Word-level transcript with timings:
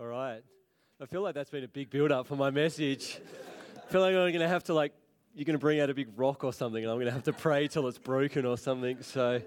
All 0.00 0.06
right. 0.06 0.40
I 0.98 1.04
feel 1.04 1.20
like 1.20 1.34
that's 1.34 1.50
been 1.50 1.62
a 1.62 1.68
big 1.68 1.90
build 1.90 2.10
up 2.10 2.26
for 2.26 2.34
my 2.34 2.48
message. 2.48 3.20
I 3.76 3.92
feel 3.92 4.00
like 4.00 4.14
I'm 4.14 4.32
going 4.32 4.40
to 4.40 4.48
have 4.48 4.64
to, 4.64 4.72
like, 4.72 4.94
you're 5.34 5.44
going 5.44 5.58
to 5.58 5.60
bring 5.60 5.78
out 5.78 5.90
a 5.90 5.94
big 5.94 6.08
rock 6.16 6.42
or 6.42 6.54
something, 6.54 6.82
and 6.82 6.90
I'm 6.90 6.96
going 6.96 7.08
to 7.08 7.12
have 7.12 7.24
to 7.24 7.34
pray 7.34 7.68
till 7.68 7.86
it's 7.86 7.98
broken 7.98 8.46
or 8.46 8.56
something. 8.56 9.02
So, 9.02 9.42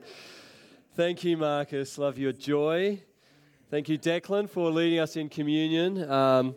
thank 0.95 1.23
you, 1.23 1.37
Marcus. 1.37 1.97
Love 1.97 2.19
your 2.19 2.33
joy. 2.33 3.01
Thank 3.71 3.89
you, 3.89 3.97
Declan, 3.97 4.47
for 4.47 4.69
leading 4.69 4.99
us 4.99 5.15
in 5.15 5.27
communion. 5.27 6.07
Um, 6.07 6.53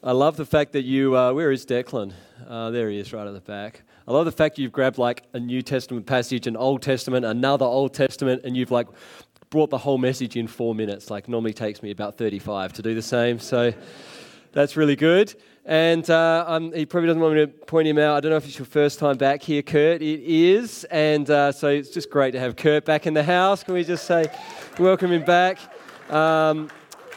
I 0.00 0.12
love 0.12 0.36
the 0.36 0.46
fact 0.46 0.70
that 0.74 0.84
you, 0.84 1.16
uh, 1.16 1.32
where 1.32 1.50
is 1.50 1.66
Declan? 1.66 2.12
Uh, 2.46 2.70
there 2.70 2.88
he 2.88 3.00
is, 3.00 3.12
right 3.12 3.26
at 3.26 3.34
the 3.34 3.40
back. 3.40 3.82
I 4.06 4.12
love 4.12 4.26
the 4.26 4.32
fact 4.32 4.58
you've 4.58 4.70
grabbed 4.70 4.96
like 4.96 5.24
a 5.32 5.40
New 5.40 5.60
Testament 5.60 6.06
passage, 6.06 6.46
an 6.46 6.56
Old 6.56 6.82
Testament, 6.82 7.26
another 7.26 7.66
Old 7.66 7.94
Testament, 7.94 8.42
and 8.44 8.56
you've 8.56 8.70
like 8.70 8.86
brought 9.50 9.70
the 9.70 9.78
whole 9.78 9.98
message 9.98 10.36
in 10.36 10.46
four 10.46 10.74
minutes. 10.74 11.10
Like 11.10 11.28
normally 11.28 11.52
takes 11.52 11.82
me 11.82 11.90
about 11.90 12.18
35 12.18 12.72
to 12.74 12.82
do 12.82 12.94
the 12.94 13.02
same. 13.02 13.38
So 13.38 13.72
that's 14.52 14.76
really 14.76 14.96
good. 14.96 15.34
And 15.64 16.08
uh, 16.08 16.44
um, 16.46 16.72
he 16.72 16.86
probably 16.86 17.08
doesn't 17.08 17.20
want 17.20 17.34
me 17.34 17.40
to 17.42 17.46
point 17.46 17.86
him 17.86 17.98
out. 17.98 18.16
I 18.16 18.20
don't 18.20 18.30
know 18.30 18.36
if 18.36 18.46
it's 18.46 18.58
your 18.58 18.66
first 18.66 18.98
time 18.98 19.18
back 19.18 19.42
here, 19.42 19.62
Kurt. 19.62 20.00
It 20.00 20.20
is. 20.22 20.84
And 20.84 21.28
uh, 21.28 21.52
so 21.52 21.68
it's 21.68 21.90
just 21.90 22.10
great 22.10 22.30
to 22.32 22.40
have 22.40 22.56
Kurt 22.56 22.84
back 22.84 23.06
in 23.06 23.14
the 23.14 23.22
house. 23.22 23.62
Can 23.62 23.74
we 23.74 23.84
just 23.84 24.06
say, 24.06 24.26
welcome 24.78 25.12
him 25.12 25.24
back? 25.24 25.58
Um, 26.10 26.70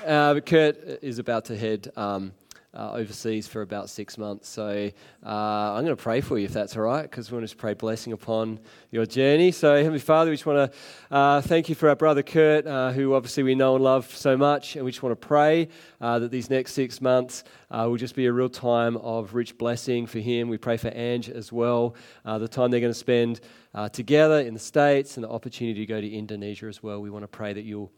uh, 0.06 0.40
Kurt 0.42 1.02
is 1.02 1.20
about 1.20 1.46
to 1.46 1.58
head 1.58 1.92
um, 1.96 2.34
uh, 2.74 2.94
overseas 2.94 3.48
for 3.48 3.62
about 3.62 3.90
six 3.90 4.18
months. 4.18 4.48
So 4.48 4.92
uh, 5.26 5.30
I'm 5.30 5.84
going 5.84 5.96
to 5.96 6.02
pray 6.02 6.22
for 6.22 6.38
you 6.38 6.46
if 6.46 6.54
that's 6.54 6.76
all 6.78 6.84
right, 6.84 7.04
because 7.04 7.30
we 7.30 7.38
want 7.38 7.50
to 7.50 7.56
pray 7.56 7.74
blessing 7.74 8.14
upon 8.14 8.60
your 8.92 9.06
journey. 9.06 9.52
So, 9.52 9.76
Heavenly 9.76 10.00
Father, 10.00 10.32
we 10.32 10.38
just 10.38 10.46
want 10.46 10.72
to 10.72 11.16
uh, 11.16 11.42
thank 11.42 11.70
you 11.70 11.76
for 11.76 11.90
our 11.90 11.96
brother 11.96 12.24
Kurt, 12.24 12.66
uh, 12.66 12.92
who 12.92 13.14
obviously 13.14 13.44
we 13.44 13.56
know 13.56 13.76
and 13.76 13.84
love 13.84 14.14
so 14.16 14.38
much. 14.38 14.76
And 14.76 14.86
we 14.86 14.92
just 14.92 15.04
want 15.04 15.20
to 15.20 15.28
pray 15.28 15.68
uh, 16.00 16.20
that 16.20 16.32
these 16.32 16.50
next 16.50 16.74
six 16.74 17.02
months 17.02 17.44
uh, 17.70 17.86
will 17.90 17.98
just 17.98 18.16
be 18.16 18.26
a 18.26 18.34
real 18.34 18.50
time 18.50 18.98
of 18.98 19.34
rich 19.34 19.58
blessing 19.58 20.06
for 20.06 20.20
him. 20.20 20.48
We 20.48 20.58
pray 20.58 20.78
for 20.78 20.92
Ange 20.94 21.30
as 21.30 21.52
well, 21.52 21.96
the 22.24 22.48
time 22.48 22.72
they're 22.72 22.80
going 22.80 22.94
to 22.94 23.00
spend 23.00 23.42
together 23.92 24.40
in 24.40 24.54
the 24.54 24.60
States 24.60 25.18
and 25.18 25.24
the 25.24 25.30
opportunity 25.30 25.80
to 25.80 25.86
go 25.86 26.00
to 26.00 26.10
Indonesia 26.10 26.68
as 26.68 26.82
well. 26.82 27.02
We 27.02 27.10
want 27.10 27.24
to 27.24 27.28
pray 27.28 27.54
that 27.54 27.64
you'll 27.64 27.92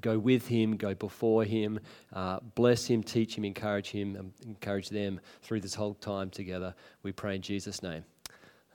go 0.00 0.18
with 0.18 0.48
him, 0.48 0.76
go 0.76 0.94
before 0.94 1.44
him, 1.44 1.80
uh, 2.12 2.40
bless 2.54 2.86
him, 2.86 3.02
teach 3.02 3.36
him, 3.36 3.44
encourage 3.44 3.90
him, 3.90 4.16
and 4.16 4.32
encourage 4.44 4.88
them 4.88 5.20
through 5.42 5.60
this 5.60 5.74
whole 5.74 5.94
time 5.94 6.30
together. 6.30 6.74
We 7.02 7.12
pray 7.12 7.36
in 7.36 7.42
Jesus' 7.42 7.82
name. 7.82 8.04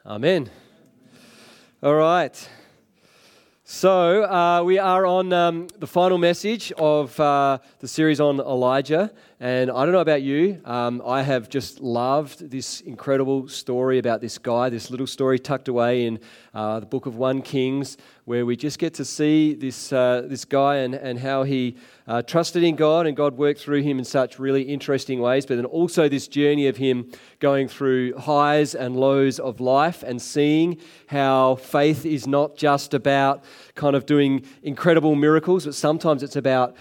Amen. 0.05 0.49
All 1.83 1.95
right. 1.95 2.49
So, 3.63 4.23
uh, 4.25 4.63
we 4.63 4.79
are 4.79 5.05
on 5.05 5.31
um, 5.31 5.67
the 5.79 5.87
final 5.87 6.17
message 6.17 6.73
of 6.73 7.17
uh, 7.19 7.59
the 7.79 7.87
series 7.87 8.19
on 8.19 8.39
Elijah. 8.39 9.13
And 9.39 9.71
I 9.71 9.85
don't 9.85 9.93
know 9.93 10.01
about 10.01 10.21
you, 10.21 10.61
um, 10.65 11.01
I 11.05 11.21
have 11.23 11.47
just 11.47 11.79
loved 11.79 12.51
this 12.51 12.81
incredible 12.81 13.47
story 13.47 13.97
about 13.97 14.19
this 14.19 14.37
guy, 14.37 14.69
this 14.69 14.91
little 14.91 15.07
story 15.07 15.39
tucked 15.39 15.67
away 15.67 16.05
in 16.05 16.19
uh, 16.53 16.81
the 16.81 16.85
book 16.85 17.05
of 17.05 17.15
1 17.15 17.43
Kings, 17.43 17.97
where 18.25 18.45
we 18.45 18.55
just 18.55 18.77
get 18.77 18.93
to 18.93 19.05
see 19.05 19.53
this, 19.53 19.91
uh, 19.91 20.23
this 20.25 20.45
guy 20.45 20.77
and, 20.77 20.93
and 20.93 21.19
how 21.19 21.43
he 21.43 21.75
uh, 22.07 22.21
trusted 22.21 22.63
in 22.63 22.75
God 22.75 23.07
and 23.07 23.17
God 23.17 23.37
worked 23.37 23.59
through 23.59 23.81
him 23.81 23.97
in 23.97 24.05
such 24.05 24.37
really 24.37 24.61
interesting 24.63 25.19
ways. 25.19 25.45
But 25.45 25.55
then 25.55 25.65
also 25.65 26.07
this 26.07 26.27
journey 26.27 26.67
of 26.67 26.77
him 26.77 27.11
going 27.39 27.67
through 27.67 28.17
highs 28.17 28.75
and 28.75 28.95
lows 28.95 29.39
of 29.39 29.59
life 29.59 30.03
and 30.03 30.21
seeing 30.21 30.77
how 31.07 31.55
faith 31.55 32.05
is 32.05 32.27
not 32.27 32.55
just 32.55 32.93
about 32.93 33.43
kind 33.75 33.95
of 33.95 34.05
doing 34.05 34.45
incredible 34.61 35.15
miracles, 35.15 35.65
but 35.65 35.75
sometimes 35.75 36.21
it's 36.21 36.35
about 36.35 36.75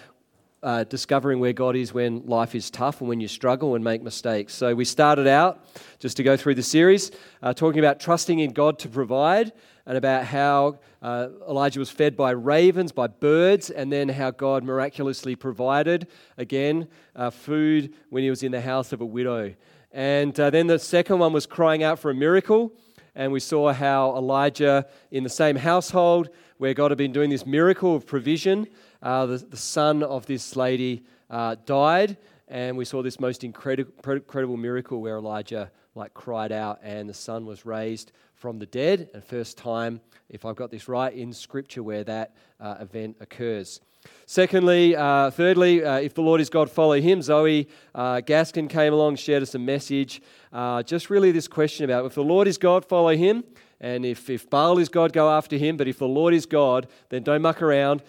uh, 0.63 0.85
discovering 0.85 1.41
where 1.41 1.53
God 1.53 1.77
is 1.77 1.95
when 1.95 2.27
life 2.27 2.55
is 2.55 2.71
tough 2.71 3.01
and 3.01 3.09
when 3.09 3.21
you 3.21 3.29
struggle 3.29 3.75
and 3.75 3.83
make 3.83 4.03
mistakes. 4.03 4.55
So, 4.55 4.75
we 4.75 4.85
started 4.85 5.27
out, 5.27 5.65
just 5.99 6.17
to 6.19 6.23
go 6.23 6.37
through 6.37 6.57
the 6.57 6.63
series, 6.63 7.11
uh, 7.43 7.55
talking 7.55 7.79
about 7.79 8.01
trusting 8.01 8.39
in 8.39 8.53
God 8.53 8.79
to 8.81 8.89
provide 8.89 9.53
and 9.87 9.97
about 9.97 10.25
how 10.25 10.79
uh, 11.03 11.29
Elijah 11.49 11.79
was 11.79 11.91
fed 11.91 12.17
by 12.17 12.31
ravens, 12.31 12.93
by 12.93 13.07
birds, 13.07 13.71
and 13.71 13.91
then 13.91 14.09
how 14.09 14.31
God 14.31 14.63
miraculously 14.63 15.35
provided, 15.35 16.07
again, 16.37 16.89
uh, 17.17 17.31
food 17.31 17.95
when 18.11 18.23
he 18.23 18.31
was 18.31 18.43
in 18.43 18.53
the 18.53 18.61
house 18.61 18.93
of 18.93 19.01
a 19.01 19.07
widow. 19.07 19.55
And 19.93 20.39
uh, 20.39 20.51
then 20.51 20.67
the 20.67 20.79
second 20.79 21.19
one 21.19 21.33
was 21.33 21.47
crying 21.47 21.83
out 21.83 21.99
for 21.99 22.11
a 22.11 22.15
miracle. 22.15 22.73
And 23.15 23.33
we 23.33 23.41
saw 23.41 23.73
how 23.73 24.15
Elijah, 24.17 24.87
in 25.11 25.25
the 25.25 25.31
same 25.31 25.57
household 25.57 26.29
where 26.59 26.75
God 26.75 26.91
had 26.91 26.99
been 26.99 27.13
doing 27.13 27.31
this 27.31 27.45
miracle 27.45 27.97
of 27.97 28.07
provision, 28.07 28.69
uh, 29.03 29.27
the, 29.27 29.39
the, 29.39 29.57
son 29.57 30.03
of 30.03 30.27
this 30.27 30.57
lady 30.57 31.03
uh, 31.31 31.57
died, 31.67 32.17
and 32.49 32.77
we 32.77 32.85
saw 32.85 33.03
this 33.03 33.19
most 33.21 33.45
incredible, 33.45 33.93
incredible 34.07 34.57
miracle 34.57 35.01
where 35.01 35.17
Elijah 35.17 35.71
like 35.95 36.15
cried 36.15 36.53
out, 36.53 36.79
and 36.83 37.09
the 37.09 37.15
son 37.15 37.47
was 37.47 37.67
raised 37.67 38.13
from 38.35 38.59
the 38.59 38.67
dead. 38.67 39.11
And 39.15 39.23
first 39.23 39.59
time, 39.59 40.01
if 40.29 40.45
I've 40.45 40.57
got 40.57 40.71
this 40.71 40.89
right, 40.89 41.13
in 41.13 41.33
Scripture 41.33 41.83
where 41.83 42.05
that 42.05 42.35
uh, 42.59 42.77
event 42.81 43.17
occurs. 43.21 43.81
Secondly, 44.27 44.97
uh, 44.97 45.31
thirdly, 45.31 45.85
uh, 45.85 45.97
if 45.97 46.15
the 46.15 46.23
Lord 46.23 46.41
is 46.41 46.49
God, 46.49 46.71
follow 46.71 47.01
him. 47.01 47.21
Zoe 47.21 47.69
uh, 47.95 48.21
Gaskin 48.25 48.69
came 48.69 48.93
along, 48.93 49.17
shared 49.17 49.43
us 49.43 49.55
a 49.55 49.59
message. 49.59 50.23
Uh, 50.53 50.83
just 50.83 51.11
really 51.11 51.33
this 51.33 51.49
question 51.49 51.85
about 51.85 52.07
if 52.07 52.15
the 52.15 52.25
Lord 52.25 52.49
is 52.49 52.57
God, 52.57 52.85
follow 52.85 53.15
him. 53.15 53.45
And 53.81 54.05
if, 54.05 54.29
if 54.29 54.49
Baal 54.49 54.79
is 54.79 54.89
God, 54.89 55.13
go 55.13 55.31
after 55.31 55.57
him. 55.57 55.77
But 55.77 55.89
if 55.89 55.99
the 55.99 56.09
Lord 56.09 56.35
is 56.35 56.47
God, 56.47 56.87
then 57.09 57.23
don't 57.23 57.43
muck 57.43 57.63
around, 57.63 58.03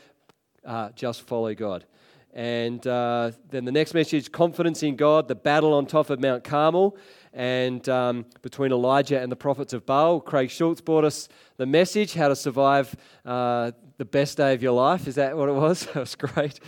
uh, 0.65 0.89
just 0.95 1.21
follow 1.21 1.53
God. 1.53 1.85
And 2.33 2.85
uh, 2.87 3.31
then 3.49 3.65
the 3.65 3.71
next 3.71 3.93
message 3.93 4.31
confidence 4.31 4.83
in 4.83 4.95
God, 4.95 5.27
the 5.27 5.35
battle 5.35 5.73
on 5.73 5.85
top 5.85 6.09
of 6.09 6.21
Mount 6.21 6.43
Carmel, 6.43 6.97
and 7.33 7.87
um, 7.89 8.25
between 8.41 8.71
Elijah 8.71 9.19
and 9.19 9.31
the 9.31 9.35
prophets 9.35 9.73
of 9.73 9.85
Baal. 9.85 10.21
Craig 10.21 10.49
Schultz 10.49 10.81
brought 10.81 11.03
us 11.03 11.27
the 11.57 11.65
message 11.65 12.13
how 12.13 12.29
to 12.29 12.35
survive 12.35 12.95
uh, 13.25 13.71
the 13.97 14.05
best 14.05 14.37
day 14.37 14.53
of 14.53 14.63
your 14.63 14.73
life. 14.73 15.07
Is 15.07 15.15
that 15.15 15.35
what 15.35 15.49
it 15.49 15.53
was? 15.53 15.85
that 15.93 15.95
was 15.95 16.15
great. 16.15 16.59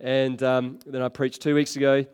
And 0.00 0.42
um, 0.42 0.78
then 0.86 1.02
I 1.02 1.08
preached 1.08 1.42
two 1.42 1.54
weeks 1.54 1.76
ago 1.76 2.06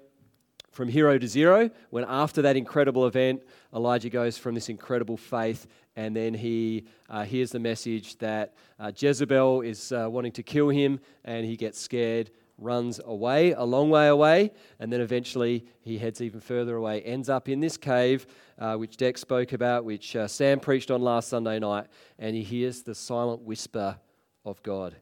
from 0.72 0.88
hero 0.88 1.16
to 1.16 1.26
zero, 1.26 1.70
when 1.88 2.04
after 2.06 2.42
that 2.42 2.54
incredible 2.54 3.06
event, 3.06 3.42
Elijah 3.74 4.10
goes 4.10 4.36
from 4.36 4.54
this 4.54 4.68
incredible 4.68 5.16
faith 5.16 5.66
and 5.96 6.14
then 6.14 6.34
he 6.34 6.84
uh, 7.08 7.24
hears 7.24 7.50
the 7.50 7.58
message 7.58 8.18
that 8.18 8.54
uh, 8.78 8.92
Jezebel 8.94 9.62
is 9.62 9.92
uh, 9.92 10.06
wanting 10.10 10.32
to 10.32 10.42
kill 10.42 10.68
him, 10.68 11.00
and 11.24 11.46
he 11.46 11.56
gets 11.56 11.80
scared, 11.80 12.30
runs 12.58 13.00
away, 13.04 13.52
a 13.52 13.64
long 13.64 13.88
way 13.88 14.08
away, 14.08 14.52
and 14.78 14.92
then 14.92 15.00
eventually 15.00 15.64
he 15.80 15.96
heads 15.96 16.20
even 16.20 16.40
further 16.40 16.76
away, 16.76 17.00
ends 17.02 17.30
up 17.30 17.48
in 17.48 17.60
this 17.60 17.78
cave, 17.78 18.26
uh, 18.58 18.76
which 18.76 18.98
Dex 18.98 19.22
spoke 19.22 19.54
about, 19.54 19.86
which 19.86 20.14
uh, 20.14 20.28
Sam 20.28 20.60
preached 20.60 20.90
on 20.90 21.00
last 21.00 21.28
Sunday 21.28 21.58
night, 21.58 21.86
and 22.18 22.36
he 22.36 22.42
hears 22.42 22.82
the 22.82 22.94
silent 22.94 23.42
whisper 23.42 23.98
of 24.44 24.62
God. 24.62 24.96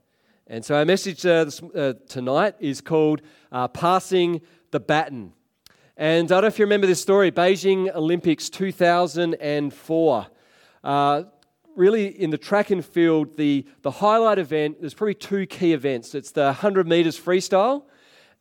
And 0.47 0.65
so 0.65 0.77
our 0.77 0.85
message 0.85 1.27
uh, 1.27 1.45
this, 1.45 1.61
tonight 2.09 2.55
is 2.61 2.81
called 2.81 3.23
Passing 3.73 4.43
the 4.71 4.81
Baton. 4.81 5.33
And 5.97 6.31
I 6.31 6.35
don't 6.35 6.43
know 6.43 6.49
if 6.49 6.59
you 6.59 6.65
remember 6.65 6.87
this 6.87 7.01
story 7.01 7.31
Beijing 7.33 7.95
Olympics 7.95 8.51
2004. 8.51 10.27
Uh, 10.85 11.25
really, 11.75 12.07
in 12.07 12.31
the 12.31 12.39
track 12.39 12.71
and 12.71 12.85
field, 12.85 13.37
the, 13.37 13.67
the 13.83 13.91
highlight 13.91 14.39
event, 14.39 14.81
there's 14.81 14.95
probably 14.95 15.15
two 15.15 15.47
key 15.47 15.73
events. 15.73 16.15
It's 16.15 16.31
the 16.31 16.45
100 16.45 16.87
metres 16.87 17.19
freestyle, 17.19 17.85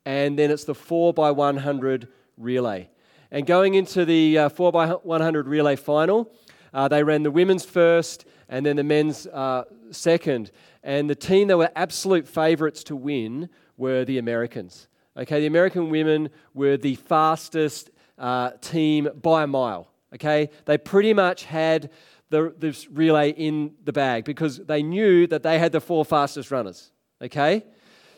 and 0.06 0.38
then 0.38 0.52
it's 0.52 0.66
the 0.66 0.76
4 0.76 1.14
by 1.14 1.32
100 1.32 2.10
relay. 2.38 2.90
And 3.32 3.48
going 3.48 3.74
into 3.74 4.06
the 4.06 4.38
uh, 4.38 4.50
4 4.50 4.72
by 4.72 4.88
100 4.90 5.48
relay 5.48 5.78
final, 5.78 6.32
uh, 6.74 6.88
they 6.88 7.04
ran 7.04 7.24
the 7.24 7.32
women's 7.32 7.66
first 7.66 8.26
and 8.50 8.66
then 8.66 8.76
the 8.76 8.84
men's 8.84 9.26
uh, 9.28 9.64
second. 9.92 10.52
And 10.84 11.10
the 11.10 11.16
team 11.16 11.48
that 11.48 11.58
were 11.58 11.72
absolute 11.76 12.28
favourites 12.28 12.84
to 12.86 12.96
win 12.96 13.50
were 13.78 14.06
the 14.06 14.18
Americans. 14.18 14.88
Okay, 15.16 15.40
the 15.40 15.48
American 15.48 15.90
women 15.90 16.30
were 16.54 16.76
the 16.76 16.96
fastest 16.96 17.90
uh, 18.18 18.52
team 18.62 19.10
by 19.22 19.44
a 19.44 19.48
mile. 19.48 19.90
Okay, 20.14 20.50
they 20.66 20.78
pretty 20.78 21.14
much 21.14 21.46
had 21.46 21.90
the, 22.34 22.54
this 22.58 22.90
relay 22.90 23.30
in 23.30 23.76
the 23.84 23.94
bag 23.94 24.26
because 24.26 24.58
they 24.58 24.82
knew 24.82 25.28
that 25.28 25.44
they 25.44 25.60
had 25.60 25.72
the 25.72 25.80
four 25.80 26.04
fastest 26.04 26.50
runners. 26.50 26.92
Okay? 27.22 27.64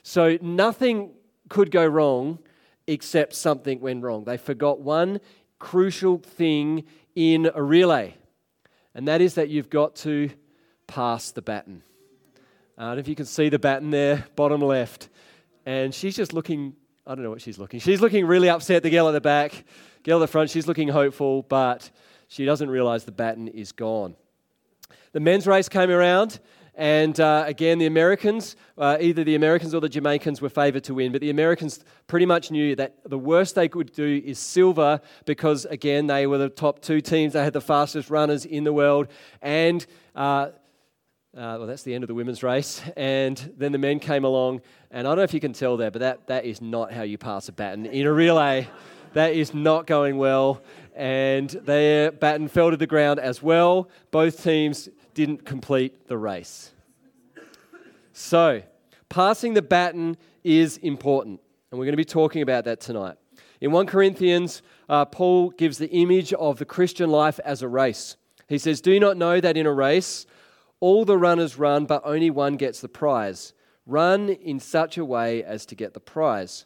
So 0.03 0.37
nothing 0.41 1.11
could 1.49 1.69
go 1.69 1.85
wrong 1.85 2.39
except 2.87 3.35
something 3.35 3.81
went 3.81 4.03
wrong. 4.03 4.23
They 4.23 4.37
forgot 4.37 4.79
one 4.79 5.19
crucial 5.59 6.19
thing 6.19 6.85
in 7.13 7.49
a 7.53 7.61
relay, 7.61 8.15
and 8.93 9.07
that 9.07 9.19
is 9.21 9.35
that 9.35 9.49
you've 9.49 9.69
got 9.69 9.95
to 9.97 10.29
pass 10.87 11.31
the 11.31 11.41
baton. 11.41 11.83
Uh, 12.77 12.93
know 12.93 12.99
if 12.99 13.07
you 13.07 13.15
can 13.15 13.25
see 13.25 13.49
the 13.49 13.59
baton 13.59 13.89
there, 13.89 14.25
bottom 14.35 14.61
left. 14.61 15.09
And 15.65 15.93
she's 15.93 16.15
just 16.15 16.31
looking, 16.33 16.73
I 17.05 17.15
don't 17.15 17.23
know 17.23 17.29
what 17.29 17.41
she's 17.41 17.57
looking. 17.57 17.79
She's 17.79 17.99
looking 17.99 18.25
really 18.25 18.49
upset, 18.49 18.83
the 18.83 18.89
girl 18.89 19.07
at 19.07 19.13
the 19.13 19.21
back. 19.21 19.65
Girl 20.03 20.17
at 20.17 20.21
the 20.21 20.27
front, 20.27 20.51
she's 20.51 20.67
looking 20.67 20.87
hopeful, 20.87 21.41
but 21.41 21.89
she 22.35 22.43
doesn't 22.43 22.69
realize 22.69 23.05
the 23.05 23.13
baton 23.13 23.47
is 23.47 23.71
gone. 23.71 24.13
The 25.13 25.21
men's 25.21 25.47
race 25.47 25.69
came 25.69 25.89
around, 25.89 26.41
And 26.77 27.17
uh, 27.17 27.45
again, 27.47 27.77
the 27.77 27.85
Americans, 27.85 28.57
uh, 28.77 28.97
either 28.99 29.23
the 29.23 29.35
Americans 29.35 29.73
or 29.73 29.79
the 29.79 29.87
Jamaicans 29.87 30.41
were 30.41 30.49
favoured 30.49 30.83
to 30.85 30.93
win, 30.93 31.13
but 31.13 31.21
the 31.21 31.29
Americans 31.29 31.79
pretty 32.07 32.25
much 32.25 32.51
knew 32.51 32.75
that 32.75 32.97
the 33.05 33.17
worst 33.17 33.55
they 33.55 33.69
could 33.69 33.93
do 33.93 34.21
is 34.25 34.37
silver 34.37 34.99
because, 35.25 35.63
again, 35.65 36.07
they 36.07 36.27
were 36.27 36.37
the 36.37 36.49
top 36.49 36.81
two 36.81 36.99
teams. 36.99 37.33
They 37.33 37.43
had 37.43 37.53
the 37.53 37.61
fastest 37.61 38.09
runners 38.09 38.43
in 38.43 38.65
the 38.65 38.73
world. 38.73 39.07
And 39.41 39.85
uh, 40.13 40.49
uh, 41.33 41.55
well, 41.59 41.67
that's 41.67 41.83
the 41.83 41.93
end 41.93 42.03
of 42.03 42.09
the 42.09 42.13
women's 42.13 42.43
race. 42.43 42.81
And 42.97 43.37
then 43.57 43.71
the 43.71 43.77
men 43.77 43.99
came 43.99 44.25
along, 44.25 44.61
and 44.91 45.07
I 45.07 45.11
don't 45.11 45.17
know 45.17 45.23
if 45.23 45.33
you 45.33 45.39
can 45.39 45.53
tell 45.53 45.77
there, 45.77 45.91
but 45.91 45.99
that, 45.99 46.27
that 46.27 46.43
is 46.43 46.61
not 46.61 46.91
how 46.91 47.03
you 47.03 47.17
pass 47.17 47.47
a 47.47 47.53
baton. 47.53 47.85
In 47.85 48.05
a 48.05 48.11
relay, 48.11 48.67
that 49.13 49.33
is 49.33 49.53
not 49.53 49.87
going 49.87 50.17
well. 50.17 50.61
And 50.95 51.49
their 51.49 52.11
baton 52.11 52.47
fell 52.47 52.71
to 52.71 52.77
the 52.77 52.87
ground 52.87 53.19
as 53.19 53.43
well. 53.43 53.89
Both 54.11 54.43
teams 54.43 54.87
didn't 55.13 55.45
complete 55.45 56.07
the 56.07 56.17
race. 56.17 56.71
So, 58.13 58.61
passing 59.09 59.55
the 59.55 59.61
baton 59.61 60.15
is 60.45 60.77
important, 60.77 61.41
and 61.69 61.77
we're 61.77 61.85
going 61.85 61.93
to 61.93 61.97
be 61.97 62.05
talking 62.05 62.41
about 62.41 62.63
that 62.63 62.79
tonight. 62.79 63.17
In 63.59 63.71
1 63.71 63.87
Corinthians, 63.87 64.61
uh, 64.87 65.03
Paul 65.03 65.49
gives 65.49 65.77
the 65.77 65.89
image 65.89 66.31
of 66.33 66.59
the 66.59 66.65
Christian 66.65 67.09
life 67.09 67.39
as 67.43 67.61
a 67.61 67.67
race. 67.67 68.15
He 68.47 68.57
says, 68.57 68.79
Do 68.79 68.91
you 68.91 68.99
not 69.01 69.17
know 69.17 69.41
that 69.41 69.57
in 69.57 69.65
a 69.65 69.73
race, 69.73 70.25
all 70.79 71.03
the 71.03 71.17
runners 71.17 71.57
run, 71.57 71.85
but 71.85 72.01
only 72.05 72.29
one 72.29 72.55
gets 72.55 72.79
the 72.79 72.87
prize? 72.87 73.53
Run 73.85 74.29
in 74.29 74.59
such 74.59 74.97
a 74.97 75.05
way 75.05 75.43
as 75.43 75.65
to 75.67 75.75
get 75.75 75.93
the 75.93 75.99
prize. 75.99 76.65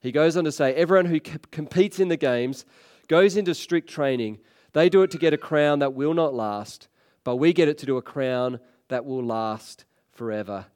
He 0.00 0.12
goes 0.12 0.36
on 0.36 0.44
to 0.44 0.52
say, 0.52 0.74
Everyone 0.74 1.06
who 1.06 1.20
competes 1.20 2.00
in 2.00 2.08
the 2.08 2.16
games 2.16 2.64
goes 3.10 3.36
into 3.36 3.52
strict 3.56 3.90
training. 3.90 4.38
They 4.72 4.88
do 4.88 5.02
it 5.02 5.10
to 5.10 5.18
get 5.18 5.34
a 5.34 5.36
crown 5.36 5.80
that 5.80 5.94
will 5.94 6.14
not 6.14 6.32
last, 6.32 6.86
but 7.24 7.36
we 7.36 7.52
get 7.52 7.66
it 7.66 7.76
to 7.78 7.86
do 7.86 7.96
a 7.96 8.02
crown 8.02 8.60
that 8.86 9.04
will 9.04 9.24
last 9.24 9.84
forever. 10.12 10.66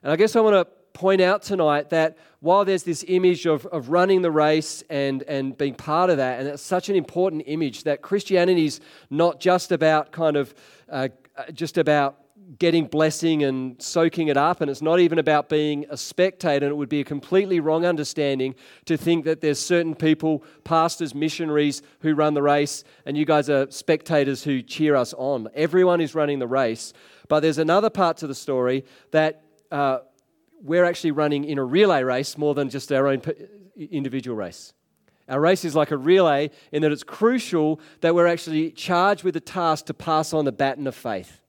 And 0.00 0.12
I 0.12 0.16
guess 0.16 0.36
I 0.36 0.40
want 0.40 0.54
to 0.54 0.72
point 0.92 1.20
out 1.20 1.42
tonight 1.42 1.90
that 1.90 2.16
while 2.38 2.64
there's 2.64 2.84
this 2.84 3.04
image 3.08 3.44
of, 3.44 3.66
of 3.66 3.88
running 3.88 4.22
the 4.22 4.30
race 4.30 4.84
and, 4.88 5.24
and 5.24 5.58
being 5.58 5.74
part 5.74 6.10
of 6.10 6.18
that, 6.18 6.38
and 6.38 6.48
it's 6.48 6.62
such 6.62 6.88
an 6.90 6.94
important 6.94 7.42
image 7.46 7.82
that 7.82 8.02
Christianity 8.02 8.66
is 8.66 8.80
not 9.10 9.40
just 9.40 9.72
about 9.72 10.12
kind 10.12 10.36
of 10.36 10.54
uh, 10.88 11.08
just 11.52 11.76
about 11.76 12.19
getting 12.58 12.86
blessing 12.86 13.44
and 13.44 13.80
soaking 13.80 14.28
it 14.28 14.36
up, 14.36 14.60
and 14.60 14.70
it's 14.70 14.82
not 14.82 14.98
even 14.98 15.18
about 15.18 15.48
being 15.48 15.86
a 15.88 15.96
spectator. 15.96 16.66
And 16.66 16.72
it 16.72 16.76
would 16.76 16.88
be 16.88 17.00
a 17.00 17.04
completely 17.04 17.60
wrong 17.60 17.84
understanding 17.86 18.54
to 18.86 18.96
think 18.96 19.24
that 19.24 19.40
there's 19.40 19.58
certain 19.58 19.94
people, 19.94 20.42
pastors, 20.64 21.14
missionaries, 21.14 21.82
who 22.00 22.14
run 22.14 22.34
the 22.34 22.42
race, 22.42 22.84
and 23.06 23.16
you 23.16 23.24
guys 23.24 23.48
are 23.48 23.70
spectators 23.70 24.42
who 24.42 24.62
cheer 24.62 24.96
us 24.96 25.14
on. 25.14 25.48
Everyone 25.54 26.00
is 26.00 26.14
running 26.14 26.38
the 26.38 26.48
race. 26.48 26.92
But 27.28 27.40
there's 27.40 27.58
another 27.58 27.90
part 27.90 28.16
to 28.18 28.26
the 28.26 28.34
story 28.34 28.84
that 29.12 29.44
uh, 29.70 29.98
we're 30.62 30.84
actually 30.84 31.12
running 31.12 31.44
in 31.44 31.58
a 31.58 31.64
relay 31.64 32.02
race 32.02 32.36
more 32.36 32.54
than 32.54 32.68
just 32.68 32.90
our 32.90 33.06
own 33.06 33.22
individual 33.76 34.36
race. 34.36 34.72
Our 35.28 35.40
race 35.40 35.64
is 35.64 35.76
like 35.76 35.92
a 35.92 35.96
relay 35.96 36.50
in 36.72 36.82
that 36.82 36.90
it's 36.90 37.04
crucial 37.04 37.80
that 38.00 38.16
we're 38.16 38.26
actually 38.26 38.72
charged 38.72 39.22
with 39.22 39.34
the 39.34 39.40
task 39.40 39.86
to 39.86 39.94
pass 39.94 40.32
on 40.32 40.44
the 40.44 40.52
baton 40.52 40.88
of 40.88 40.96
faith. 40.96 41.39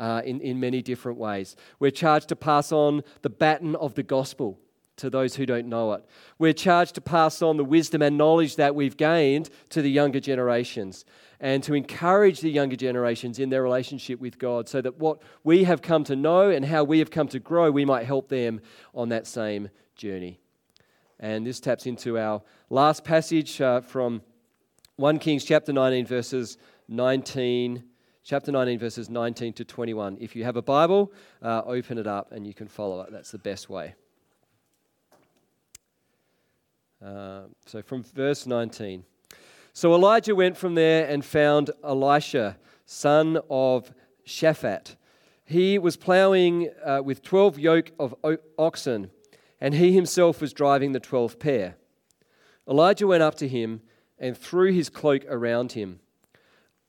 Uh, 0.00 0.22
in, 0.24 0.40
in 0.40 0.58
many 0.58 0.80
different 0.80 1.18
ways. 1.18 1.56
We're 1.78 1.90
charged 1.90 2.30
to 2.30 2.36
pass 2.36 2.72
on 2.72 3.04
the 3.20 3.28
baton 3.28 3.76
of 3.76 3.96
the 3.96 4.02
gospel 4.02 4.58
to 4.96 5.10
those 5.10 5.34
who 5.34 5.44
don't 5.44 5.66
know 5.66 5.92
it. 5.92 6.06
We're 6.38 6.54
charged 6.54 6.94
to 6.94 7.02
pass 7.02 7.42
on 7.42 7.58
the 7.58 7.64
wisdom 7.64 8.00
and 8.00 8.16
knowledge 8.16 8.56
that 8.56 8.74
we've 8.74 8.96
gained 8.96 9.50
to 9.68 9.82
the 9.82 9.90
younger 9.90 10.18
generations 10.18 11.04
and 11.38 11.62
to 11.64 11.74
encourage 11.74 12.40
the 12.40 12.50
younger 12.50 12.76
generations 12.76 13.38
in 13.38 13.50
their 13.50 13.62
relationship 13.62 14.20
with 14.20 14.38
God 14.38 14.70
so 14.70 14.80
that 14.80 14.98
what 14.98 15.20
we 15.44 15.64
have 15.64 15.82
come 15.82 16.02
to 16.04 16.16
know 16.16 16.48
and 16.48 16.64
how 16.64 16.82
we 16.82 16.98
have 17.00 17.10
come 17.10 17.28
to 17.28 17.38
grow, 17.38 17.70
we 17.70 17.84
might 17.84 18.06
help 18.06 18.30
them 18.30 18.62
on 18.94 19.10
that 19.10 19.26
same 19.26 19.68
journey. 19.96 20.40
And 21.18 21.46
this 21.46 21.60
taps 21.60 21.84
into 21.84 22.18
our 22.18 22.40
last 22.70 23.04
passage 23.04 23.60
uh, 23.60 23.82
from 23.82 24.22
1 24.96 25.18
Kings 25.18 25.44
chapter 25.44 25.74
19, 25.74 26.06
verses 26.06 26.56
19. 26.88 27.84
Chapter 28.30 28.52
19, 28.52 28.78
verses 28.78 29.10
19 29.10 29.54
to 29.54 29.64
21. 29.64 30.18
If 30.20 30.36
you 30.36 30.44
have 30.44 30.54
a 30.54 30.62
Bible, 30.62 31.12
uh, 31.42 31.62
open 31.66 31.98
it 31.98 32.06
up 32.06 32.30
and 32.30 32.46
you 32.46 32.54
can 32.54 32.68
follow 32.68 33.00
it. 33.00 33.10
That's 33.10 33.32
the 33.32 33.38
best 33.38 33.68
way. 33.68 33.96
Uh, 37.04 37.46
so, 37.66 37.82
from 37.82 38.04
verse 38.04 38.46
19. 38.46 39.02
So 39.72 39.92
Elijah 39.92 40.36
went 40.36 40.56
from 40.56 40.76
there 40.76 41.08
and 41.08 41.24
found 41.24 41.72
Elisha, 41.82 42.56
son 42.86 43.40
of 43.50 43.92
Shaphat. 44.24 44.94
He 45.44 45.76
was 45.76 45.96
plowing 45.96 46.70
uh, 46.84 47.00
with 47.04 47.24
12 47.24 47.58
yoke 47.58 47.90
of 47.98 48.14
oxen, 48.56 49.10
and 49.60 49.74
he 49.74 49.92
himself 49.92 50.40
was 50.40 50.52
driving 50.52 50.92
the 50.92 51.00
12th 51.00 51.40
pair. 51.40 51.74
Elijah 52.68 53.08
went 53.08 53.24
up 53.24 53.34
to 53.38 53.48
him 53.48 53.80
and 54.20 54.38
threw 54.38 54.72
his 54.72 54.88
cloak 54.88 55.24
around 55.28 55.72
him. 55.72 55.98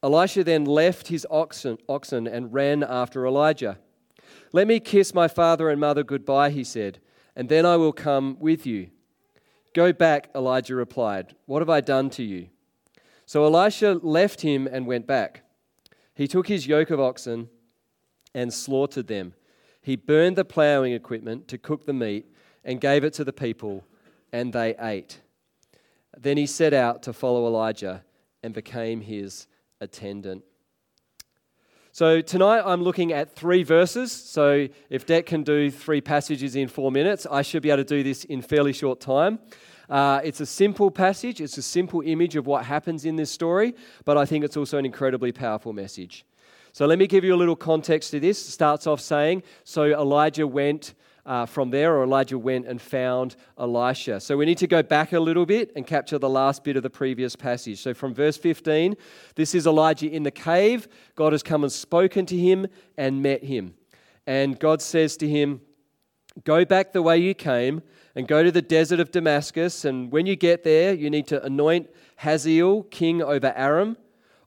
Elisha 0.04 0.44
then 0.44 0.66
left 0.66 1.08
his 1.08 1.28
oxen, 1.30 1.78
oxen 1.88 2.28
and 2.28 2.54
ran 2.54 2.84
after 2.84 3.26
Elijah. 3.26 3.78
Let 4.52 4.68
me 4.68 4.80
kiss 4.80 5.14
my 5.14 5.28
father 5.28 5.70
and 5.70 5.80
mother 5.80 6.04
goodbye, 6.04 6.50
he 6.50 6.64
said, 6.64 7.00
and 7.36 7.50
then 7.50 7.66
I 7.66 7.78
will 7.78 7.94
come 7.94 8.38
with 8.40 8.66
you. 8.66 8.90
Go 9.74 9.94
back, 9.94 10.30
Elijah 10.36 10.76
replied. 10.76 11.36
What 11.46 11.62
have 11.62 11.70
I 11.70 11.82
done 11.82 12.10
to 12.12 12.24
you? 12.24 12.50
So 13.26 13.46
Elisha 13.46 14.00
left 14.02 14.42
him 14.42 14.68
and 14.68 14.86
went 14.86 15.08
back. 15.08 15.44
He 16.14 16.28
took 16.28 16.48
his 16.48 16.68
yoke 16.68 16.90
of 16.90 17.00
oxen 17.00 17.50
and 18.34 18.54
slaughtered 18.54 19.08
them. 19.08 19.34
He 19.82 19.96
burned 19.96 20.36
the 20.36 20.46
plowing 20.46 20.94
equipment 20.94 21.48
to 21.48 21.58
cook 21.58 21.86
the 21.86 21.94
meat 21.94 22.26
and 22.64 22.82
gave 22.82 23.04
it 23.04 23.14
to 23.14 23.24
the 23.24 23.34
people, 23.34 23.86
and 24.32 24.52
they 24.52 24.76
ate. 24.80 25.22
Then 26.18 26.38
he 26.38 26.46
set 26.46 26.74
out 26.74 27.02
to 27.04 27.14
follow 27.14 27.48
Elijah 27.48 28.04
and 28.44 28.54
became 28.54 29.02
his 29.02 29.48
attendant. 29.82 30.44
So 31.92 32.22
tonight 32.22 32.62
I'm 32.66 32.82
looking 32.82 33.12
at 33.12 33.36
three 33.36 33.64
verses. 33.64 34.14
So 34.14 34.70
if 34.90 35.06
Deck 35.06 35.26
can 35.26 35.44
do 35.44 35.70
three 35.70 36.00
passages 36.00 36.56
in 36.56 36.70
four 36.70 36.90
minutes, 36.90 37.28
I 37.30 37.42
should 37.42 37.62
be 37.62 37.70
able 37.70 37.84
to 37.84 37.84
do 37.84 38.02
this 38.02 38.24
in 38.24 38.42
fairly 38.42 38.72
short 38.72 39.02
time. 39.02 39.40
Uh, 39.90 40.22
it's 40.24 40.40
a 40.40 40.46
simple 40.46 40.90
passage, 40.90 41.42
it's 41.42 41.58
a 41.58 41.62
simple 41.62 42.00
image 42.00 42.38
of 42.38 42.48
what 42.48 42.64
happens 42.64 43.04
in 43.04 43.18
this 43.18 43.30
story, 43.30 43.76
but 44.06 44.18
I 44.18 44.26
think 44.26 44.46
it's 44.46 44.56
also 44.56 44.78
an 44.78 44.86
incredibly 44.86 45.34
powerful 45.34 45.74
message. 45.74 46.26
So 46.72 46.86
let 46.86 46.98
me 46.98 47.08
give 47.08 47.26
you 47.26 47.36
a 47.36 47.36
little 47.36 47.58
context 47.58 48.12
to 48.12 48.22
this. 48.22 48.48
It 48.48 48.52
starts 48.52 48.88
off 48.88 49.02
saying, 49.02 49.44
So 49.66 49.84
Elijah 49.84 50.48
went. 50.48 50.94
Uh, 51.24 51.46
from 51.46 51.70
there, 51.70 51.96
or 51.96 52.04
Elijah 52.04 52.38
went 52.40 52.66
and 52.66 52.82
found 52.82 53.36
Elisha. 53.60 54.20
So 54.20 54.36
we 54.38 54.46
need 54.46 54.58
to 54.58 54.66
go 54.66 54.82
back 54.82 55.14
a 55.14 55.20
little 55.20 55.46
bit 55.46 55.72
and 55.76 55.86
capture 55.86 56.18
the 56.18 56.28
last 56.30 56.64
bit 56.64 56.78
of 56.78 56.84
the 56.84 56.90
previous 56.90 57.36
passage. 57.36 57.80
So 57.80 57.94
from 57.94 58.16
verse 58.16 58.38
15, 58.38 58.96
this 59.36 59.54
is 59.54 59.68
Elijah 59.68 60.10
in 60.10 60.24
the 60.24 60.32
cave. 60.32 60.88
God 61.16 61.32
has 61.34 61.44
come 61.44 61.64
and 61.64 61.72
spoken 61.72 62.26
to 62.26 62.36
him 62.36 62.66
and 62.98 63.22
met 63.22 63.44
him. 63.44 63.76
And 64.26 64.60
God 64.60 64.82
says 64.82 65.16
to 65.18 65.28
him, 65.28 65.62
Go 66.44 66.64
back 66.64 66.94
the 66.94 67.02
way 67.02 67.18
you 67.18 67.34
came 67.34 67.82
and 68.16 68.28
go 68.28 68.42
to 68.44 68.52
the 68.52 68.62
desert 68.62 69.00
of 69.00 69.12
Damascus. 69.12 69.86
And 69.86 70.12
when 70.12 70.26
you 70.26 70.36
get 70.36 70.64
there, 70.64 70.94
you 70.94 71.10
need 71.10 71.28
to 71.28 71.44
anoint 71.44 71.90
Hazael, 72.18 72.84
king 72.84 73.22
over 73.22 73.54
Aram. 73.56 73.98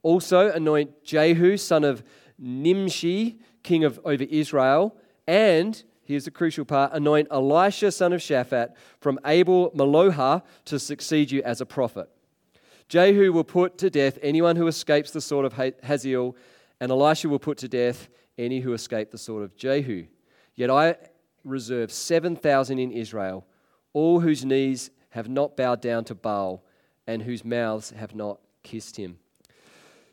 Also, 0.03 0.51
anoint 0.51 1.05
Jehu, 1.05 1.57
son 1.57 1.85
of 1.85 2.03
Nimshi, 2.39 3.39
king 3.63 3.85
of 3.85 4.01
over 4.05 4.25
Israel. 4.25 4.97
And, 5.27 5.83
here's 6.05 6.25
the 6.25 6.31
crucial 6.31 6.65
part, 6.65 6.93
anoint 6.93 7.29
Elisha, 7.31 7.91
son 7.91 8.13
of 8.13 8.21
Shaphat, 8.21 8.75
from 9.01 9.19
Abel 9.25 9.71
Meholah 9.73 10.43
to 10.67 10.79
succeed 10.79 11.31
you 11.31 11.43
as 11.43 11.61
a 11.61 11.67
prophet. 11.67 12.09
Jehu 12.89 13.33
will 13.33 13.45
put 13.45 13.79
to 13.79 13.91
death 13.91 14.19
anyone 14.23 14.57
who 14.57 14.67
escapes 14.67 15.11
the 15.11 15.21
sword 15.21 15.47
of 15.47 15.75
Hazael, 15.83 16.37
and 16.81 16.91
Elisha 16.91 17.29
will 17.29 17.39
put 17.39 17.59
to 17.59 17.69
death 17.69 18.09
any 18.37 18.61
who 18.61 18.73
escape 18.73 19.11
the 19.11 19.19
sword 19.19 19.45
of 19.45 19.57
Jehu. 19.57 20.07
Yet 20.55 20.71
I 20.71 20.97
reserve 21.45 21.93
7,000 21.93 22.79
in 22.79 22.93
Israel 22.93 23.47
all 23.93 24.21
whose 24.21 24.45
knees 24.45 24.91
have 25.11 25.29
not 25.29 25.57
bowed 25.57 25.81
down 25.81 26.05
to 26.05 26.15
Baal 26.15 26.65
and 27.07 27.23
whose 27.23 27.45
mouths 27.45 27.91
have 27.91 28.15
not 28.15 28.41
kissed 28.63 28.97
him. 28.97 29.19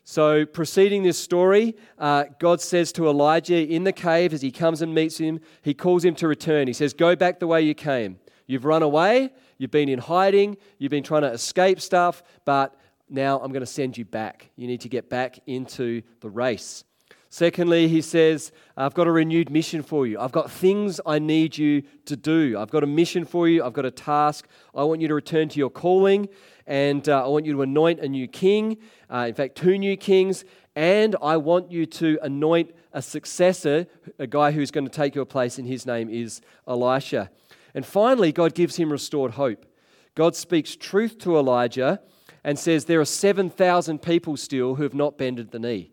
So, 0.03 0.46
preceding 0.46 1.03
this 1.03 1.17
story, 1.17 1.75
uh, 2.00 2.25
God 2.39 2.60
says 2.60 2.91
to 2.93 3.08
Elijah 3.08 3.63
in 3.63 3.84
the 3.84 3.93
cave 3.93 4.34
as 4.34 4.41
he 4.41 4.51
comes 4.51 4.81
and 4.81 4.96
meets 4.96 5.20
him, 5.20 5.39
he 5.62 5.74
calls 5.74 6.03
him 6.03 6.15
to 6.15 6.27
return. 6.27 6.67
He 6.67 6.74
says, 6.74 6.93
Go 6.93 7.15
back 7.15 7.39
the 7.39 7.48
way 7.48 7.62
you 7.62 7.75
came. 7.75 8.20
You've 8.48 8.65
run 8.65 8.84
away, 8.84 9.31
you've 9.58 9.72
been 9.72 9.89
in 9.89 10.00
hiding, 10.00 10.58
you've 10.79 10.89
been 10.89 11.03
trying 11.03 11.22
to 11.22 11.31
escape 11.31 11.79
stuff, 11.79 12.24
but 12.46 12.75
now 13.10 13.39
I'm 13.39 13.51
going 13.51 13.62
to 13.62 13.65
send 13.65 13.98
you 13.98 14.05
back. 14.05 14.50
You 14.55 14.67
need 14.67 14.81
to 14.81 14.89
get 14.89 15.10
back 15.10 15.39
into 15.46 16.01
the 16.22 16.29
race. 16.29 16.84
Secondly, 17.29 17.88
he 17.88 18.01
says, 18.01 18.51
I've 18.75 18.93
got 18.93 19.08
a 19.08 19.12
renewed 19.12 19.50
mission 19.50 19.84
for 19.84 20.05
you. 20.05 20.20
I've 20.20 20.34
got 20.34 20.51
things 20.51 21.00
I 21.05 21.17
need 21.17 21.58
you 21.58 21.84
to 22.03 22.17
do. 22.17 22.58
I've 22.60 22.70
got 22.70 22.84
a 22.84 22.88
mission 22.88 23.24
for 23.24 23.48
you. 23.48 23.63
I've 23.63 23.72
got 23.72 23.86
a 23.86 23.91
task. 23.91 24.50
I 24.75 24.84
want 24.84 25.00
you 25.00 25.08
to 25.08 25.15
return 25.15 25.48
to 25.48 25.58
your 25.58 25.70
calling, 25.70 26.27
and 26.72 27.10
uh, 27.10 27.25
I 27.25 27.28
want 27.28 27.46
you 27.46 27.51
to 27.51 27.63
anoint 27.63 28.00
a 28.00 28.08
new 28.08 28.30
king. 28.30 28.78
Uh, 29.12 29.25
in 29.28 29.34
fact, 29.34 29.56
two 29.56 29.78
new 29.78 29.98
kings. 29.98 30.46
And 30.74 31.18
I 31.22 31.36
want 31.36 31.70
you 31.70 31.86
to 31.86 32.18
anoint 32.22 32.72
a 32.94 33.01
successor, 33.01 33.88
a 34.18 34.25
guy 34.25 34.51
who's 34.51 34.72
going 34.72 34.86
to 34.86 34.90
take 34.90 35.13
your 35.13 35.25
place, 35.25 35.58
and 35.58 35.68
his 35.68 35.86
name 35.86 36.10
is 36.10 36.40
Elisha. 36.66 37.30
And 37.74 37.86
finally, 37.86 38.32
God 38.32 38.56
gives 38.56 38.78
him 38.78 38.90
restored 38.90 39.32
hope. 39.32 39.66
God 40.16 40.34
speaks 40.34 40.78
truth 40.78 41.18
to 41.20 41.38
Elijah 41.38 42.00
and 42.42 42.58
says, 42.58 42.86
There 42.86 43.01
are 43.01 43.06
7,000 43.06 44.01
people 44.01 44.38
still 44.38 44.75
who 44.75 44.84
have 44.84 44.94
not 44.94 45.18
bended 45.18 45.51
the 45.51 45.60
knee. 45.60 45.92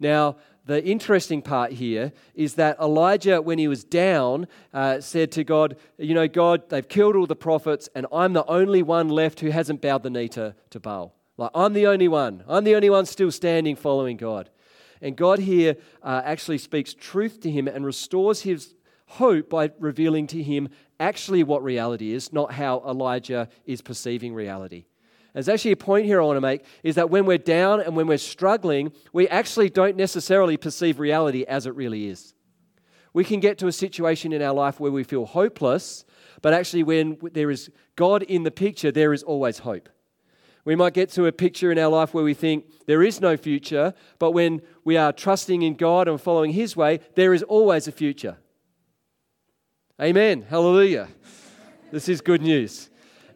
Now, 0.00 0.38
the 0.66 0.84
interesting 0.84 1.42
part 1.42 1.72
here 1.72 2.12
is 2.34 2.54
that 2.54 2.78
Elijah, 2.80 3.40
when 3.40 3.58
he 3.58 3.68
was 3.68 3.84
down, 3.84 4.48
uh, 4.74 5.00
said 5.00 5.30
to 5.32 5.44
God, 5.44 5.76
You 5.96 6.14
know, 6.14 6.26
God, 6.26 6.68
they've 6.68 6.86
killed 6.86 7.14
all 7.14 7.26
the 7.26 7.36
prophets, 7.36 7.88
and 7.94 8.06
I'm 8.12 8.32
the 8.32 8.44
only 8.46 8.82
one 8.82 9.08
left 9.08 9.40
who 9.40 9.50
hasn't 9.50 9.80
bowed 9.80 10.02
the 10.02 10.10
knee 10.10 10.28
to, 10.30 10.54
to 10.70 10.80
Baal. 10.80 11.14
Like, 11.36 11.52
I'm 11.54 11.72
the 11.72 11.86
only 11.86 12.08
one. 12.08 12.42
I'm 12.48 12.64
the 12.64 12.74
only 12.74 12.90
one 12.90 13.06
still 13.06 13.30
standing 13.30 13.76
following 13.76 14.16
God. 14.16 14.50
And 15.00 15.16
God 15.16 15.38
here 15.38 15.76
uh, 16.02 16.22
actually 16.24 16.58
speaks 16.58 16.94
truth 16.94 17.40
to 17.42 17.50
him 17.50 17.68
and 17.68 17.86
restores 17.86 18.42
his 18.42 18.74
hope 19.06 19.48
by 19.48 19.70
revealing 19.78 20.26
to 20.28 20.42
him 20.42 20.68
actually 20.98 21.44
what 21.44 21.62
reality 21.62 22.12
is, 22.12 22.32
not 22.32 22.52
how 22.52 22.82
Elijah 22.86 23.48
is 23.66 23.82
perceiving 23.82 24.34
reality. 24.34 24.86
There's 25.36 25.50
actually 25.50 25.72
a 25.72 25.76
point 25.76 26.06
here 26.06 26.18
I 26.18 26.24
want 26.24 26.38
to 26.38 26.40
make 26.40 26.64
is 26.82 26.94
that 26.94 27.10
when 27.10 27.26
we're 27.26 27.36
down 27.36 27.82
and 27.82 27.94
when 27.94 28.06
we're 28.06 28.16
struggling, 28.16 28.90
we 29.12 29.28
actually 29.28 29.68
don't 29.68 29.94
necessarily 29.94 30.56
perceive 30.56 30.98
reality 30.98 31.44
as 31.46 31.66
it 31.66 31.74
really 31.74 32.08
is. 32.08 32.32
We 33.12 33.22
can 33.22 33.40
get 33.40 33.58
to 33.58 33.66
a 33.66 33.72
situation 33.72 34.32
in 34.32 34.40
our 34.40 34.54
life 34.54 34.80
where 34.80 34.90
we 34.90 35.04
feel 35.04 35.26
hopeless, 35.26 36.06
but 36.40 36.54
actually, 36.54 36.84
when 36.84 37.18
there 37.34 37.50
is 37.50 37.68
God 37.96 38.22
in 38.22 38.44
the 38.44 38.50
picture, 38.50 38.90
there 38.90 39.12
is 39.12 39.22
always 39.22 39.58
hope. 39.58 39.90
We 40.64 40.74
might 40.74 40.94
get 40.94 41.10
to 41.10 41.26
a 41.26 41.32
picture 41.32 41.70
in 41.70 41.78
our 41.78 41.90
life 41.90 42.14
where 42.14 42.24
we 42.24 42.32
think 42.32 42.86
there 42.86 43.02
is 43.02 43.20
no 43.20 43.36
future, 43.36 43.92
but 44.18 44.30
when 44.30 44.62
we 44.84 44.96
are 44.96 45.12
trusting 45.12 45.60
in 45.60 45.74
God 45.74 46.08
and 46.08 46.18
following 46.18 46.52
His 46.52 46.78
way, 46.78 47.00
there 47.14 47.34
is 47.34 47.42
always 47.42 47.86
a 47.86 47.92
future. 47.92 48.38
Amen. 50.00 50.46
Hallelujah. 50.48 51.08
This 51.90 52.08
is 52.08 52.22
good 52.22 52.40
news. 52.40 52.88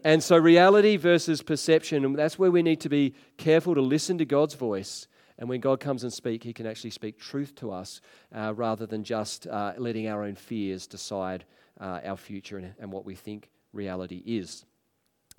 And 0.05 0.23
so, 0.23 0.37
reality 0.37 0.97
versus 0.97 1.43
perception, 1.43 2.05
and 2.05 2.17
that's 2.17 2.39
where 2.39 2.51
we 2.51 2.63
need 2.63 2.81
to 2.81 2.89
be 2.89 3.15
careful 3.37 3.75
to 3.75 3.83
listen 3.83 4.19
to 4.19 4.25
God's 4.25 4.55
voice. 4.55 5.07
And 5.39 5.49
when 5.49 5.61
God 5.61 5.81
comes 5.81 6.05
and 6.05 6.13
speaks, 6.13 6.45
He 6.45 6.53
can 6.53 6.67
actually 6.67 6.91
speak 6.91 7.19
truth 7.19 7.55
to 7.57 7.71
us 7.71 8.01
uh, 8.35 8.55
rather 8.55 8.87
than 8.87 9.05
just 9.05 9.47
uh, 9.47 9.75
letting 9.77 10.09
our 10.09 10.23
own 10.25 10.35
fears 10.35 10.87
decide 10.87 11.45
uh, 11.81 12.01
our 12.05 12.17
future 12.17 12.59
and, 12.59 12.75
and 12.79 12.91
what 12.93 13.05
we 13.05 13.15
think 13.15 13.51
reality 13.73 14.23
is. 14.25 14.65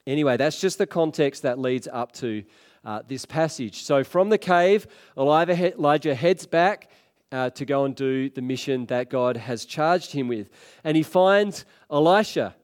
Anyway, 0.08 0.38
that's 0.38 0.60
just 0.60 0.78
the 0.78 0.88
context 0.88 1.44
that 1.44 1.60
leads 1.60 1.88
up 1.92 2.12
to 2.14 2.44
uh, 2.84 3.02
this 3.08 3.26
passage. 3.26 3.84
So, 3.84 4.04
from 4.04 4.30
the 4.30 4.38
cave, 4.38 4.88
Elijah 5.18 6.16
heads 6.16 6.46
back 6.46 6.90
uh, 7.32 7.50
to 7.52 7.66
go 7.66 7.86
and 7.86 7.96
do 7.96 8.30
the 8.30 8.42
mission 8.42 8.86
that 8.88 9.10
God 9.10 9.38
has 9.38 9.66
charged 9.66 10.12
him 10.12 10.28
with. 10.28 10.50
And 10.84 10.98
he 10.98 11.04
finds 11.04 11.66
Elisha. 11.90 12.56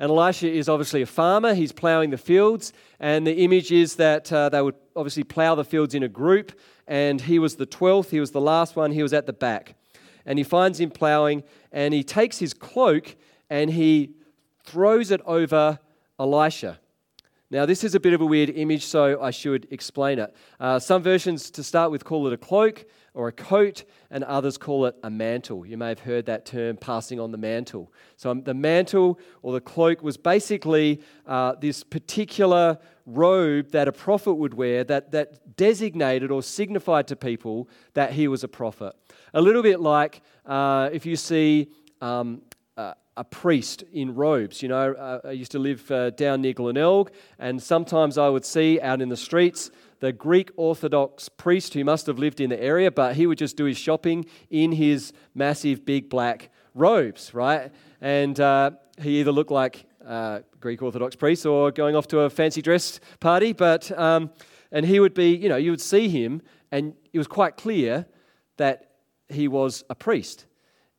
And 0.00 0.10
Elisha 0.10 0.50
is 0.50 0.66
obviously 0.70 1.02
a 1.02 1.06
farmer. 1.06 1.52
He's 1.52 1.72
plowing 1.72 2.08
the 2.08 2.16
fields. 2.16 2.72
And 3.00 3.26
the 3.26 3.44
image 3.44 3.70
is 3.70 3.96
that 3.96 4.32
uh, 4.32 4.48
they 4.48 4.62
would 4.62 4.74
obviously 4.96 5.24
plow 5.24 5.54
the 5.54 5.62
fields 5.62 5.94
in 5.94 6.02
a 6.02 6.08
group. 6.08 6.58
And 6.88 7.20
he 7.20 7.38
was 7.38 7.56
the 7.56 7.66
12th. 7.66 8.08
He 8.08 8.18
was 8.18 8.30
the 8.30 8.40
last 8.40 8.76
one. 8.76 8.92
He 8.92 9.02
was 9.02 9.12
at 9.12 9.26
the 9.26 9.34
back. 9.34 9.74
And 10.24 10.38
he 10.38 10.42
finds 10.42 10.80
him 10.80 10.90
plowing. 10.90 11.42
And 11.70 11.92
he 11.92 12.02
takes 12.02 12.38
his 12.38 12.54
cloak 12.54 13.14
and 13.50 13.68
he 13.68 14.14
throws 14.64 15.10
it 15.10 15.20
over 15.26 15.78
Elisha. 16.18 16.80
Now, 17.50 17.66
this 17.66 17.84
is 17.84 17.94
a 17.94 18.00
bit 18.00 18.14
of 18.14 18.22
a 18.22 18.26
weird 18.26 18.48
image, 18.48 18.86
so 18.86 19.20
I 19.20 19.32
should 19.32 19.66
explain 19.70 20.18
it. 20.18 20.34
Uh, 20.58 20.78
some 20.78 21.02
versions, 21.02 21.50
to 21.50 21.62
start 21.62 21.90
with, 21.90 22.04
call 22.04 22.26
it 22.26 22.32
a 22.32 22.38
cloak 22.38 22.86
or 23.14 23.28
a 23.28 23.32
coat, 23.32 23.84
and 24.10 24.24
others 24.24 24.56
call 24.56 24.86
it 24.86 24.96
a 25.02 25.10
mantle. 25.10 25.66
You 25.66 25.76
may 25.76 25.88
have 25.88 26.00
heard 26.00 26.26
that 26.26 26.46
term, 26.46 26.76
passing 26.76 27.18
on 27.18 27.32
the 27.32 27.38
mantle. 27.38 27.92
So, 28.16 28.30
um, 28.30 28.42
the 28.42 28.54
mantle 28.54 29.18
or 29.42 29.52
the 29.52 29.60
cloak 29.60 30.02
was 30.02 30.16
basically 30.16 31.00
uh, 31.26 31.54
this 31.60 31.82
particular 31.82 32.78
robe 33.06 33.70
that 33.72 33.88
a 33.88 33.92
prophet 33.92 34.34
would 34.34 34.54
wear 34.54 34.84
that, 34.84 35.10
that 35.10 35.56
designated 35.56 36.30
or 36.30 36.42
signified 36.42 37.08
to 37.08 37.16
people 37.16 37.68
that 37.94 38.12
he 38.12 38.28
was 38.28 38.44
a 38.44 38.48
prophet. 38.48 38.94
A 39.34 39.40
little 39.40 39.62
bit 39.62 39.80
like 39.80 40.22
uh, 40.46 40.90
if 40.92 41.04
you 41.04 41.16
see 41.16 41.70
um, 42.00 42.42
a 43.20 43.24
priest 43.24 43.84
in 43.92 44.14
robes. 44.14 44.62
You 44.62 44.70
know, 44.70 44.92
uh, 44.92 45.20
I 45.28 45.32
used 45.32 45.52
to 45.52 45.58
live 45.58 45.90
uh, 45.90 46.08
down 46.08 46.40
near 46.40 46.54
Glenelg, 46.54 47.10
and 47.38 47.62
sometimes 47.62 48.16
I 48.16 48.30
would 48.30 48.46
see 48.46 48.80
out 48.80 49.02
in 49.02 49.10
the 49.10 49.16
streets 49.16 49.70
the 50.00 50.12
Greek 50.12 50.50
Orthodox 50.56 51.28
priest 51.28 51.74
who 51.74 51.84
must 51.84 52.06
have 52.06 52.18
lived 52.18 52.40
in 52.40 52.50
the 52.50 52.60
area, 52.60 52.90
but 52.90 53.16
he 53.16 53.26
would 53.26 53.38
just 53.38 53.56
do 53.56 53.64
his 53.64 53.78
shopping 53.78 54.26
in 54.50 54.72
his 54.72 55.12
massive, 55.34 55.84
big 55.84 56.08
black 56.08 56.50
robes, 56.74 57.32
right? 57.34 57.70
And 58.00 58.38
uh, 58.40 58.72
he 59.00 59.20
either 59.20 59.32
looked 59.32 59.50
like 59.50 59.84
a 60.04 60.42
Greek 60.58 60.82
Orthodox 60.82 61.14
priest 61.16 61.46
or 61.46 61.70
going 61.70 61.94
off 61.94 62.08
to 62.08 62.20
a 62.20 62.30
fancy 62.30 62.62
dress 62.62 62.98
party, 63.20 63.52
but 63.52 63.96
um, 63.98 64.30
and 64.72 64.86
he 64.86 65.00
would 65.00 65.14
be, 65.14 65.36
you 65.36 65.48
know, 65.48 65.56
you 65.56 65.70
would 65.70 65.80
see 65.80 66.08
him, 66.08 66.42
and 66.72 66.94
it 67.12 67.18
was 67.18 67.26
quite 67.26 67.56
clear 67.56 68.06
that 68.56 68.92
he 69.28 69.48
was 69.48 69.84
a 69.90 69.94
priest. 69.94 70.46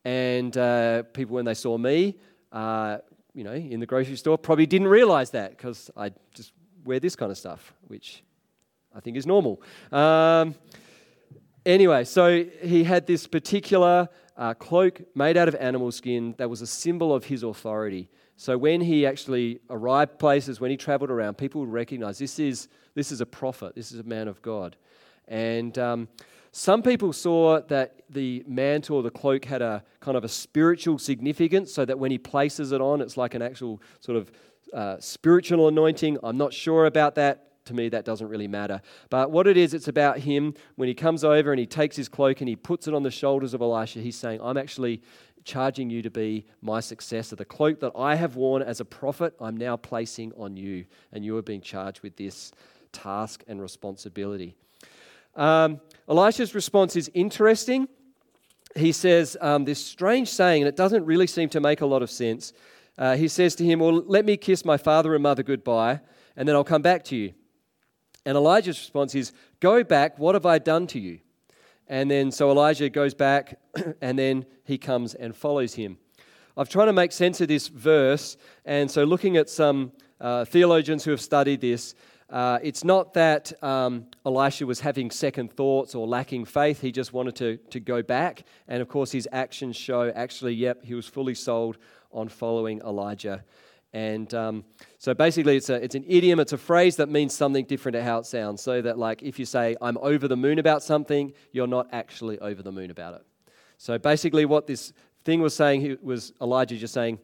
And 0.04 0.56
uh, 0.56 1.04
people, 1.14 1.34
when 1.34 1.44
they 1.44 1.54
saw 1.54 1.78
me, 1.78 2.16
uh, 2.50 2.98
you 3.34 3.44
know, 3.44 3.52
in 3.52 3.80
the 3.80 3.86
grocery 3.86 4.16
store, 4.16 4.36
probably 4.36 4.66
didn't 4.66 4.88
realize 4.88 5.30
that 5.30 5.50
because 5.50 5.90
I 5.96 6.12
just 6.34 6.52
wear 6.84 7.00
this 7.00 7.16
kind 7.16 7.30
of 7.30 7.38
stuff, 7.38 7.72
which 7.86 8.22
I 8.94 9.00
think 9.00 9.16
is 9.16 9.26
normal. 9.26 9.62
Um, 9.90 10.54
anyway, 11.64 12.04
so 12.04 12.44
he 12.62 12.84
had 12.84 13.06
this 13.06 13.26
particular 13.26 14.08
uh, 14.36 14.54
cloak 14.54 15.02
made 15.14 15.36
out 15.36 15.48
of 15.48 15.54
animal 15.56 15.92
skin 15.92 16.34
that 16.38 16.48
was 16.48 16.62
a 16.62 16.66
symbol 16.66 17.14
of 17.14 17.24
his 17.24 17.42
authority. 17.42 18.08
So 18.36 18.58
when 18.58 18.80
he 18.80 19.06
actually 19.06 19.60
arrived 19.70 20.18
places, 20.18 20.60
when 20.60 20.70
he 20.70 20.76
traveled 20.76 21.10
around, 21.10 21.36
people 21.36 21.60
would 21.60 21.72
recognize 21.72 22.18
this 22.18 22.38
is, 22.38 22.68
this 22.94 23.12
is 23.12 23.20
a 23.20 23.26
prophet, 23.26 23.74
this 23.74 23.92
is 23.92 24.00
a 24.00 24.04
man 24.04 24.26
of 24.26 24.42
God. 24.42 24.76
And 25.28 25.78
um, 25.78 26.08
some 26.50 26.82
people 26.82 27.12
saw 27.12 27.60
that 27.68 28.02
the 28.10 28.42
mantle 28.46 28.96
or 28.96 29.02
the 29.02 29.10
cloak 29.10 29.44
had 29.44 29.62
a 29.62 29.84
kind 30.00 30.16
of 30.16 30.24
a 30.24 30.28
spiritual 30.28 30.98
significance, 30.98 31.72
so 31.72 31.84
that 31.84 31.98
when 31.98 32.10
he 32.10 32.18
places 32.18 32.72
it 32.72 32.80
on, 32.80 33.00
it's 33.00 33.16
like 33.16 33.34
an 33.34 33.42
actual 33.42 33.80
sort 34.00 34.18
of 34.18 34.32
uh, 34.74 34.96
spiritual 34.98 35.68
anointing. 35.68 36.18
I'm 36.22 36.36
not 36.36 36.52
sure 36.52 36.86
about 36.86 37.14
that. 37.14 37.51
To 37.66 37.74
me, 37.74 37.88
that 37.90 38.04
doesn't 38.04 38.28
really 38.28 38.48
matter. 38.48 38.80
But 39.08 39.30
what 39.30 39.46
it 39.46 39.56
is, 39.56 39.72
it's 39.72 39.88
about 39.88 40.18
him. 40.18 40.54
When 40.74 40.88
he 40.88 40.94
comes 40.94 41.22
over 41.22 41.52
and 41.52 41.60
he 41.60 41.66
takes 41.66 41.94
his 41.94 42.08
cloak 42.08 42.40
and 42.40 42.48
he 42.48 42.56
puts 42.56 42.88
it 42.88 42.94
on 42.94 43.02
the 43.04 43.10
shoulders 43.10 43.54
of 43.54 43.60
Elisha, 43.60 44.00
he's 44.00 44.16
saying, 44.16 44.40
I'm 44.42 44.56
actually 44.56 45.02
charging 45.44 45.90
you 45.90 46.02
to 46.02 46.10
be 46.10 46.46
my 46.60 46.80
successor. 46.80 47.36
The 47.36 47.44
cloak 47.44 47.80
that 47.80 47.92
I 47.96 48.14
have 48.14 48.36
worn 48.36 48.62
as 48.62 48.80
a 48.80 48.84
prophet, 48.84 49.34
I'm 49.40 49.56
now 49.56 49.76
placing 49.76 50.32
on 50.36 50.56
you, 50.56 50.84
and 51.12 51.24
you 51.24 51.36
are 51.36 51.42
being 51.42 51.60
charged 51.60 52.02
with 52.02 52.16
this 52.16 52.52
task 52.92 53.42
and 53.46 53.60
responsibility. 53.60 54.56
Um, 55.34 55.80
Elisha's 56.08 56.54
response 56.54 56.96
is 56.96 57.10
interesting. 57.14 57.88
He 58.76 58.92
says 58.92 59.36
um, 59.40 59.64
this 59.64 59.84
strange 59.84 60.28
saying, 60.28 60.62
and 60.62 60.68
it 60.68 60.76
doesn't 60.76 61.04
really 61.04 61.26
seem 61.26 61.48
to 61.50 61.60
make 61.60 61.80
a 61.80 61.86
lot 61.86 62.02
of 62.02 62.10
sense. 62.10 62.52
Uh, 62.98 63.16
he 63.16 63.28
says 63.28 63.54
to 63.56 63.64
him, 63.64 63.80
Well, 63.80 64.02
let 64.06 64.24
me 64.24 64.36
kiss 64.36 64.64
my 64.64 64.76
father 64.76 65.14
and 65.14 65.22
mother 65.22 65.42
goodbye, 65.42 66.00
and 66.36 66.48
then 66.48 66.56
I'll 66.56 66.64
come 66.64 66.82
back 66.82 67.04
to 67.04 67.16
you. 67.16 67.32
And 68.24 68.36
Elijah's 68.36 68.78
response 68.78 69.14
is, 69.14 69.32
Go 69.60 69.82
back, 69.84 70.18
what 70.18 70.34
have 70.34 70.46
I 70.46 70.58
done 70.58 70.86
to 70.88 71.00
you? 71.00 71.18
And 71.88 72.10
then 72.10 72.30
so 72.30 72.50
Elijah 72.50 72.88
goes 72.88 73.14
back, 73.14 73.58
and 74.00 74.18
then 74.18 74.46
he 74.64 74.78
comes 74.78 75.14
and 75.14 75.34
follows 75.34 75.74
him. 75.74 75.98
I've 76.56 76.68
tried 76.68 76.86
to 76.86 76.92
make 76.92 77.12
sense 77.12 77.40
of 77.40 77.48
this 77.48 77.68
verse, 77.68 78.36
and 78.64 78.90
so 78.90 79.04
looking 79.04 79.36
at 79.36 79.48
some 79.48 79.92
uh, 80.20 80.44
theologians 80.44 81.04
who 81.04 81.10
have 81.10 81.20
studied 81.20 81.60
this, 81.60 81.94
uh, 82.32 82.58
it's 82.62 82.82
not 82.82 83.12
that 83.12 83.52
um, 83.62 84.06
Elisha 84.24 84.64
was 84.64 84.80
having 84.80 85.10
second 85.10 85.52
thoughts 85.52 85.94
or 85.94 86.06
lacking 86.06 86.46
faith. 86.46 86.80
He 86.80 86.90
just 86.90 87.12
wanted 87.12 87.36
to, 87.36 87.56
to 87.70 87.78
go 87.78 88.02
back. 88.02 88.44
And 88.68 88.80
of 88.80 88.88
course, 88.88 89.12
his 89.12 89.28
actions 89.32 89.76
show 89.76 90.10
actually, 90.14 90.54
yep, 90.54 90.82
he 90.82 90.94
was 90.94 91.06
fully 91.06 91.34
sold 91.34 91.76
on 92.10 92.28
following 92.28 92.80
Elijah. 92.80 93.44
And 93.92 94.32
um, 94.32 94.64
so 94.98 95.12
basically, 95.12 95.56
it's, 95.56 95.68
a, 95.68 95.82
it's 95.82 95.94
an 95.94 96.04
idiom, 96.06 96.40
it's 96.40 96.52
a 96.52 96.58
phrase 96.58 96.96
that 96.96 97.08
means 97.08 97.34
something 97.34 97.66
different 97.66 97.94
to 97.94 98.02
how 98.02 98.18
it 98.18 98.26
sounds. 98.26 98.62
So 98.62 98.80
that, 98.80 98.98
like, 98.98 99.22
if 99.22 99.38
you 99.38 99.44
say, 99.44 99.76
I'm 99.82 99.98
over 99.98 100.28
the 100.28 100.36
moon 100.36 100.58
about 100.58 100.82
something, 100.82 101.32
you're 101.52 101.66
not 101.66 101.88
actually 101.92 102.38
over 102.38 102.62
the 102.62 102.72
moon 102.72 102.90
about 102.90 103.14
it. 103.14 103.26
So 103.76 103.98
basically, 103.98 104.46
what 104.46 104.66
this 104.66 104.92
thing 105.24 105.42
was 105.42 105.54
saying 105.54 105.98
was 106.02 106.32
Elijah 106.40 106.76
just 106.76 106.94
saying, 106.94 107.18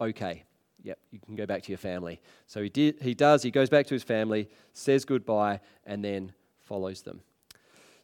okay 0.00 0.44
yep, 0.82 0.98
you 1.10 1.18
can 1.20 1.36
go 1.36 1.46
back 1.46 1.62
to 1.62 1.72
your 1.72 1.78
family. 1.78 2.20
So 2.46 2.62
he, 2.62 2.68
did, 2.68 3.00
he 3.00 3.14
does, 3.14 3.42
he 3.42 3.50
goes 3.50 3.68
back 3.68 3.86
to 3.86 3.94
his 3.94 4.02
family, 4.02 4.48
says 4.72 5.04
goodbye, 5.04 5.60
and 5.84 6.04
then 6.04 6.32
follows 6.64 7.02
them. 7.02 7.20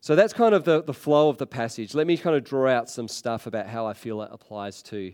So 0.00 0.14
that's 0.14 0.32
kind 0.32 0.54
of 0.54 0.64
the, 0.64 0.82
the 0.82 0.94
flow 0.94 1.28
of 1.28 1.38
the 1.38 1.46
passage. 1.46 1.94
Let 1.94 2.06
me 2.06 2.16
kind 2.16 2.36
of 2.36 2.44
draw 2.44 2.70
out 2.70 2.88
some 2.88 3.08
stuff 3.08 3.46
about 3.46 3.66
how 3.66 3.86
I 3.86 3.92
feel 3.92 4.22
it 4.22 4.30
applies 4.32 4.82
to 4.84 5.12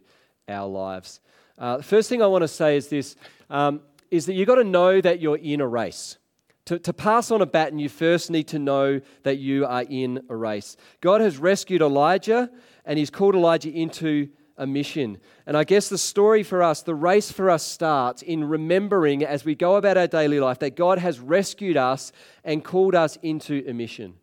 our 0.49 0.69
lives. 0.69 1.21
Uh, 1.63 1.77
the 1.77 1.83
first 1.85 2.09
thing 2.09 2.21
I 2.21 2.27
want 2.27 2.43
to 2.43 2.49
say 2.49 2.77
is 2.77 2.89
this 2.89 3.15
um, 3.49 3.83
is 4.11 4.27
that 4.27 4.33
you've 4.33 4.49
got 4.49 4.57
to 4.57 4.65
know 4.65 5.01
that 5.01 5.21
you're 5.21 5.37
in 5.37 5.61
a 5.61 5.69
race. 5.69 6.19
To, 6.65 6.79
to 6.81 6.93
pass 6.93 7.31
on 7.31 7.41
a 7.41 7.47
baton, 7.47 7.79
you 7.79 7.89
first 7.89 8.33
need 8.33 8.49
to 8.49 8.59
know 8.59 9.01
that 9.23 9.39
you 9.39 9.65
are 9.65 9.85
in 9.89 10.25
a 10.29 10.35
race. 10.35 10.77
God 11.01 11.21
has 11.21 11.39
rescued 11.39 11.81
Elijah 11.81 12.51
and 12.85 12.99
he's 12.99 13.11
called 13.11 13.37
Elijah 13.37 13.71
into 13.71 14.29
a 14.57 14.67
mission. 14.67 15.19
And 15.47 15.57
I 15.57 15.63
guess 15.63 15.89
the 15.89 15.99
story 15.99 16.43
for 16.43 16.65
us, 16.65 16.83
the 16.83 16.97
race 16.97 17.31
for 17.31 17.49
us 17.49 17.63
starts 17.63 18.23
in 18.23 18.43
remembering 18.43 19.25
as 19.25 19.45
we 19.45 19.55
go 19.55 19.77
about 19.77 19.97
our 19.97 20.09
daily 20.09 20.41
life 20.41 20.59
that 20.59 20.75
God 20.75 20.99
has 20.99 21.21
rescued 21.21 21.77
us 21.77 22.11
and 22.43 22.65
called 22.65 22.97
us 22.97 23.19
into 23.23 23.65
a 23.69 23.73
mission. 23.73 24.15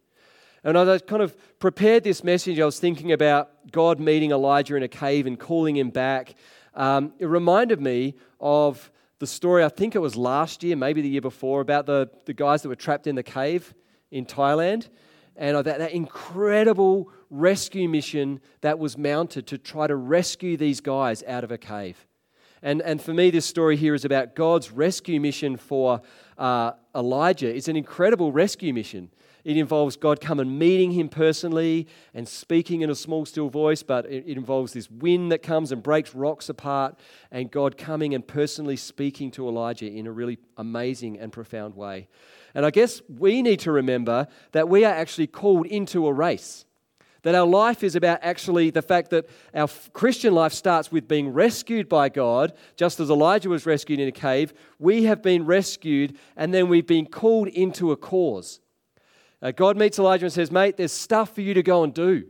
And 0.64 0.76
as 0.76 0.90
I 0.90 0.98
kind 1.00 1.22
of 1.22 1.38
prepared 1.60 2.04
this 2.04 2.22
message, 2.22 2.60
I 2.60 2.66
was 2.66 2.80
thinking 2.80 3.14
about 3.14 3.72
God 3.72 3.98
meeting 4.00 4.32
Elijah 4.32 4.76
in 4.76 4.84
a 4.84 4.90
cave 4.90 5.26
and 5.26 5.40
calling 5.40 5.78
him 5.78 5.90
back. 5.90 6.36
Um, 6.80 7.12
it 7.20 7.26
reminded 7.26 7.82
me 7.82 8.16
of 8.40 8.90
the 9.20 9.28
story, 9.28 9.66
I 9.66 9.68
think 9.68 9.96
it 9.96 10.00
was 10.00 10.16
last 10.16 10.64
year, 10.64 10.78
maybe 10.78 11.02
the 11.02 11.10
year 11.10 11.20
before, 11.20 11.60
about 11.60 11.86
the, 11.86 12.10
the 12.24 12.34
guys 12.34 12.62
that 12.62 12.70
were 12.70 12.76
trapped 12.76 13.06
in 13.06 13.16
the 13.16 13.24
cave 13.24 13.74
in 14.12 14.26
Thailand. 14.26 14.88
And 15.36 15.58
that, 15.58 15.80
that 15.80 15.92
incredible 15.92 17.12
rescue 17.30 17.90
mission 17.90 18.40
that 18.62 18.80
was 18.80 18.98
mounted 18.98 19.46
to 19.48 19.58
try 19.58 19.88
to 19.88 19.96
rescue 19.96 20.56
these 20.56 20.80
guys 20.80 21.22
out 21.28 21.44
of 21.44 21.52
a 21.52 21.58
cave. 21.58 22.08
And, 22.62 22.82
and 22.82 23.02
for 23.02 23.14
me, 23.14 23.30
this 23.30 23.46
story 23.46 23.76
here 23.76 23.94
is 23.94 24.06
about 24.06 24.34
God's 24.34 24.72
rescue 24.72 25.20
mission 25.20 25.58
for 25.58 26.02
uh, 26.38 26.72
Elijah. 26.96 27.54
It's 27.54 27.68
an 27.68 27.76
incredible 27.76 28.32
rescue 28.32 28.74
mission. 28.74 29.12
It 29.50 29.58
involves 29.58 29.96
God 29.96 30.22
coming 30.22 30.60
meeting 30.60 30.92
him 30.92 31.10
personally 31.10 31.88
and 32.14 32.28
speaking 32.28 32.82
in 32.82 32.92
a 32.92 32.96
small, 32.96 33.26
still 33.26 33.50
voice, 33.50 33.82
but 33.82 34.06
it, 34.06 34.26
it 34.28 34.38
involves 34.38 34.74
this 34.74 34.92
wind 34.92 35.32
that 35.32 35.42
comes 35.42 35.72
and 35.72 35.82
breaks 35.82 36.14
rocks 36.14 36.50
apart, 36.50 37.00
and 37.32 37.50
God 37.50 37.76
coming 37.76 38.14
and 38.14 38.28
personally 38.28 38.76
speaking 38.76 39.32
to 39.32 39.48
Elijah 39.48 39.88
in 39.88 40.06
a 40.06 40.12
really 40.12 40.38
amazing 40.58 41.18
and 41.18 41.32
profound 41.32 41.76
way. 41.76 42.10
And 42.54 42.64
I 42.64 42.70
guess 42.70 43.02
we 43.10 43.42
need 43.42 43.62
to 43.62 43.72
remember 43.72 44.28
that 44.52 44.70
we 44.70 44.86
are 44.86 44.94
actually 44.94 45.26
called 45.26 45.66
into 45.66 46.06
a 46.06 46.14
race. 46.14 46.66
That 47.24 47.34
our 47.34 47.48
life 47.48 47.84
is 47.84 47.96
about 47.96 48.20
actually 48.22 48.70
the 48.70 48.84
fact 48.84 49.10
that 49.10 49.28
our 49.56 49.68
Christian 49.94 50.36
life 50.36 50.54
starts 50.54 50.92
with 50.92 51.08
being 51.08 51.34
rescued 51.34 51.90
by 51.90 52.10
God, 52.10 52.54
just 52.76 53.00
as 53.00 53.10
Elijah 53.10 53.50
was 53.50 53.66
rescued 53.66 54.00
in 54.00 54.10
a 54.10 54.12
cave. 54.12 54.54
We 54.78 55.06
have 55.06 55.24
been 55.24 55.48
rescued 55.48 56.20
and 56.38 56.54
then 56.54 56.68
we've 56.70 56.86
been 56.86 57.08
called 57.08 57.48
into 57.48 57.92
a 57.92 57.98
cause. 57.98 58.60
Uh, 59.42 59.52
God 59.52 59.78
meets 59.78 60.00
Elijah 60.00 60.26
and 60.26 60.34
says, 60.34 60.52
Mate, 60.52 60.78
there's 60.78 60.92
stuff 60.92 61.34
for 61.34 61.42
you 61.42 61.54
to 61.54 61.64
go 61.64 61.84
and 61.84 61.94
do. 61.94 62.26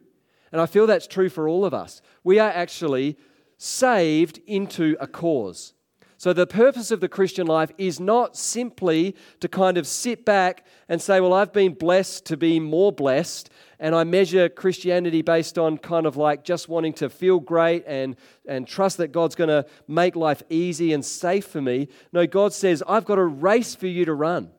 And 0.51 0.61
I 0.61 0.65
feel 0.65 0.87
that's 0.87 1.07
true 1.07 1.29
for 1.29 1.47
all 1.47 1.65
of 1.65 1.73
us. 1.73 2.01
We 2.23 2.39
are 2.39 2.49
actually 2.49 3.17
saved 3.57 4.39
into 4.47 4.95
a 4.99 5.07
cause. 5.07 5.73
So, 6.17 6.33
the 6.33 6.45
purpose 6.45 6.91
of 6.91 6.99
the 6.99 7.07
Christian 7.07 7.47
life 7.47 7.71
is 7.77 7.97
not 7.97 8.35
simply 8.35 9.15
to 9.39 9.47
kind 9.47 9.77
of 9.77 9.87
sit 9.87 10.25
back 10.25 10.65
and 10.89 11.01
say, 11.01 11.21
Well, 11.21 11.33
I've 11.33 11.53
been 11.53 11.73
blessed 11.73 12.25
to 12.25 12.35
be 12.35 12.59
more 12.59 12.91
blessed, 12.91 13.49
and 13.79 13.95
I 13.95 14.03
measure 14.03 14.49
Christianity 14.49 15.21
based 15.21 15.57
on 15.57 15.77
kind 15.77 16.05
of 16.05 16.17
like 16.17 16.43
just 16.43 16.67
wanting 16.67 16.91
to 16.95 17.09
feel 17.09 17.39
great 17.39 17.85
and, 17.87 18.17
and 18.45 18.67
trust 18.67 18.97
that 18.97 19.13
God's 19.13 19.35
going 19.35 19.47
to 19.47 19.65
make 19.87 20.17
life 20.17 20.43
easy 20.49 20.91
and 20.91 21.05
safe 21.05 21.45
for 21.45 21.61
me. 21.61 21.87
No, 22.11 22.27
God 22.27 22.51
says, 22.51 22.83
I've 22.85 23.05
got 23.05 23.17
a 23.17 23.23
race 23.23 23.73
for 23.73 23.87
you 23.87 24.03
to 24.03 24.13
run, 24.13 24.51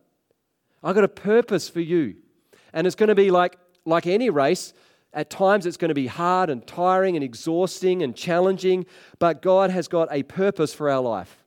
I've 0.82 0.94
got 0.94 1.04
a 1.04 1.08
purpose 1.08 1.68
for 1.68 1.80
you. 1.80 2.16
And 2.72 2.86
it's 2.86 2.96
going 2.96 3.08
to 3.08 3.14
be 3.14 3.30
like, 3.30 3.56
like 3.84 4.06
any 4.06 4.30
race. 4.30 4.72
At 5.12 5.28
times, 5.28 5.66
it's 5.66 5.76
going 5.76 5.88
to 5.88 5.94
be 5.94 6.06
hard 6.06 6.50
and 6.50 6.64
tiring 6.66 7.16
and 7.16 7.24
exhausting 7.24 8.02
and 8.02 8.14
challenging, 8.14 8.86
but 9.18 9.42
God 9.42 9.70
has 9.70 9.88
got 9.88 10.08
a 10.12 10.22
purpose 10.22 10.72
for 10.72 10.88
our 10.88 11.00
life. 11.00 11.44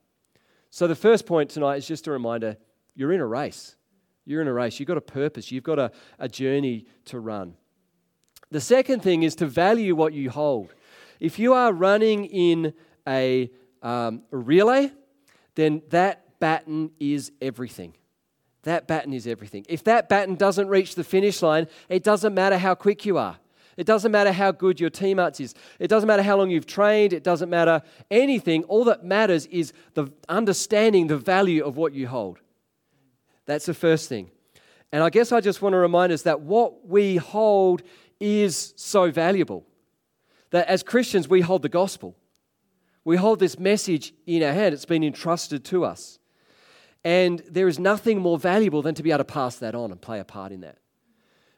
So, 0.70 0.86
the 0.86 0.96
first 0.96 1.25
point 1.25 1.50
tonight 1.50 1.77
is 1.77 1.88
just 1.88 2.08
a 2.08 2.12
reminder 2.12 2.58
you're 2.96 3.13
in 3.13 3.22
a 3.22 3.25
race. 3.25 3.75
You're 4.25 4.42
in 4.42 4.48
a 4.48 4.53
race. 4.53 4.80
You've 4.80 4.88
got 4.88 4.98
a 4.98 5.01
purpose. 5.01 5.51
You've 5.51 5.63
got 5.63 5.80
a, 5.80 5.92
a 6.20 6.27
journey 6.27 6.86
to 7.06 7.20
run. 7.20 7.56
The 8.51 8.62
second 8.62 9.01
thing 9.01 9.24
is 9.24 9.36
to 9.36 9.46
value 9.46 9.96
what 9.96 10.13
you 10.13 10.30
hold. 10.30 10.74
If 11.20 11.39
you 11.39 11.53
are 11.53 11.72
running 11.74 12.25
in 12.25 12.74
a, 13.08 13.50
um, 13.82 14.24
relay, 14.32 14.92
then 15.56 15.82
that 15.89 16.39
baton 16.39 16.92
is 17.00 17.32
everything. 17.42 17.94
That 18.63 18.88
baton 18.88 19.13
is 19.13 19.27
everything. 19.27 19.65
If 19.70 19.84
that 19.86 20.10
baton 20.10 20.35
doesn't 20.35 20.68
reach 20.68 20.96
the 20.96 21.03
finish 21.03 21.42
line, 21.42 21.68
it 21.90 22.03
doesn't 22.03 22.33
matter 22.33 22.57
how 22.57 22.75
quick 22.75 23.05
you 23.05 23.18
are. 23.18 23.38
It 23.75 23.85
doesn't 23.85 24.11
matter 24.11 24.31
how 24.31 24.51
good 24.51 24.79
your 24.79 24.90
team 24.90 25.18
teammates 25.18 25.40
is. 25.40 25.55
It 25.79 25.88
doesn't 25.88 26.07
matter 26.07 26.22
how 26.22 26.38
long 26.38 26.50
you've 26.50 26.68
trained. 26.68 27.11
It 27.11 27.24
doesn't 27.24 27.50
matter 27.50 27.81
anything. 28.11 28.64
All 28.66 28.83
that 28.85 29.03
matters 29.03 29.48
is 29.48 29.74
the 29.96 30.11
understanding 30.29 31.07
the 31.07 31.18
value 31.18 31.64
of 31.64 31.75
what 31.75 31.94
you 31.94 32.07
hold. 32.07 32.40
That's 33.46 33.66
the 33.66 33.74
first 33.74 34.09
thing. 34.09 34.29
And 34.92 35.03
I 35.03 35.09
guess 35.09 35.31
I 35.31 35.42
just 35.42 35.61
want 35.61 35.74
to 35.74 35.77
remind 35.77 36.14
us 36.14 36.22
that 36.22 36.42
what 36.42 36.88
we 36.88 37.16
hold 37.16 37.81
is 38.20 38.74
so 38.77 39.11
valuable. 39.11 39.66
That 40.51 40.68
as 40.68 40.83
Christians, 40.83 41.27
we 41.27 41.42
hold 41.42 41.64
the 41.64 41.70
gospel. 41.70 42.16
We 43.03 43.18
hold 43.18 43.40
this 43.40 43.57
message 43.57 44.14
in 44.27 44.44
our 44.44 44.53
hand. 44.53 44.74
It's 44.74 44.85
been 44.85 45.03
entrusted 45.03 45.66
to 45.66 45.83
us. 45.83 46.20
And 47.03 47.39
there 47.50 47.68
is 47.68 47.79
nothing 47.79 48.20
more 48.20 48.37
valuable 48.37 48.81
than 48.81 48.96
to 48.96 49.03
be 49.03 49.11
able 49.11 49.20
to 49.20 49.25
pass 49.25 49.57
that 49.57 49.75
on 49.75 49.92
and 49.92 50.01
play 50.01 50.20
a 50.20 50.24
part 50.24 50.51
in 50.51 50.61
that. 50.61 50.77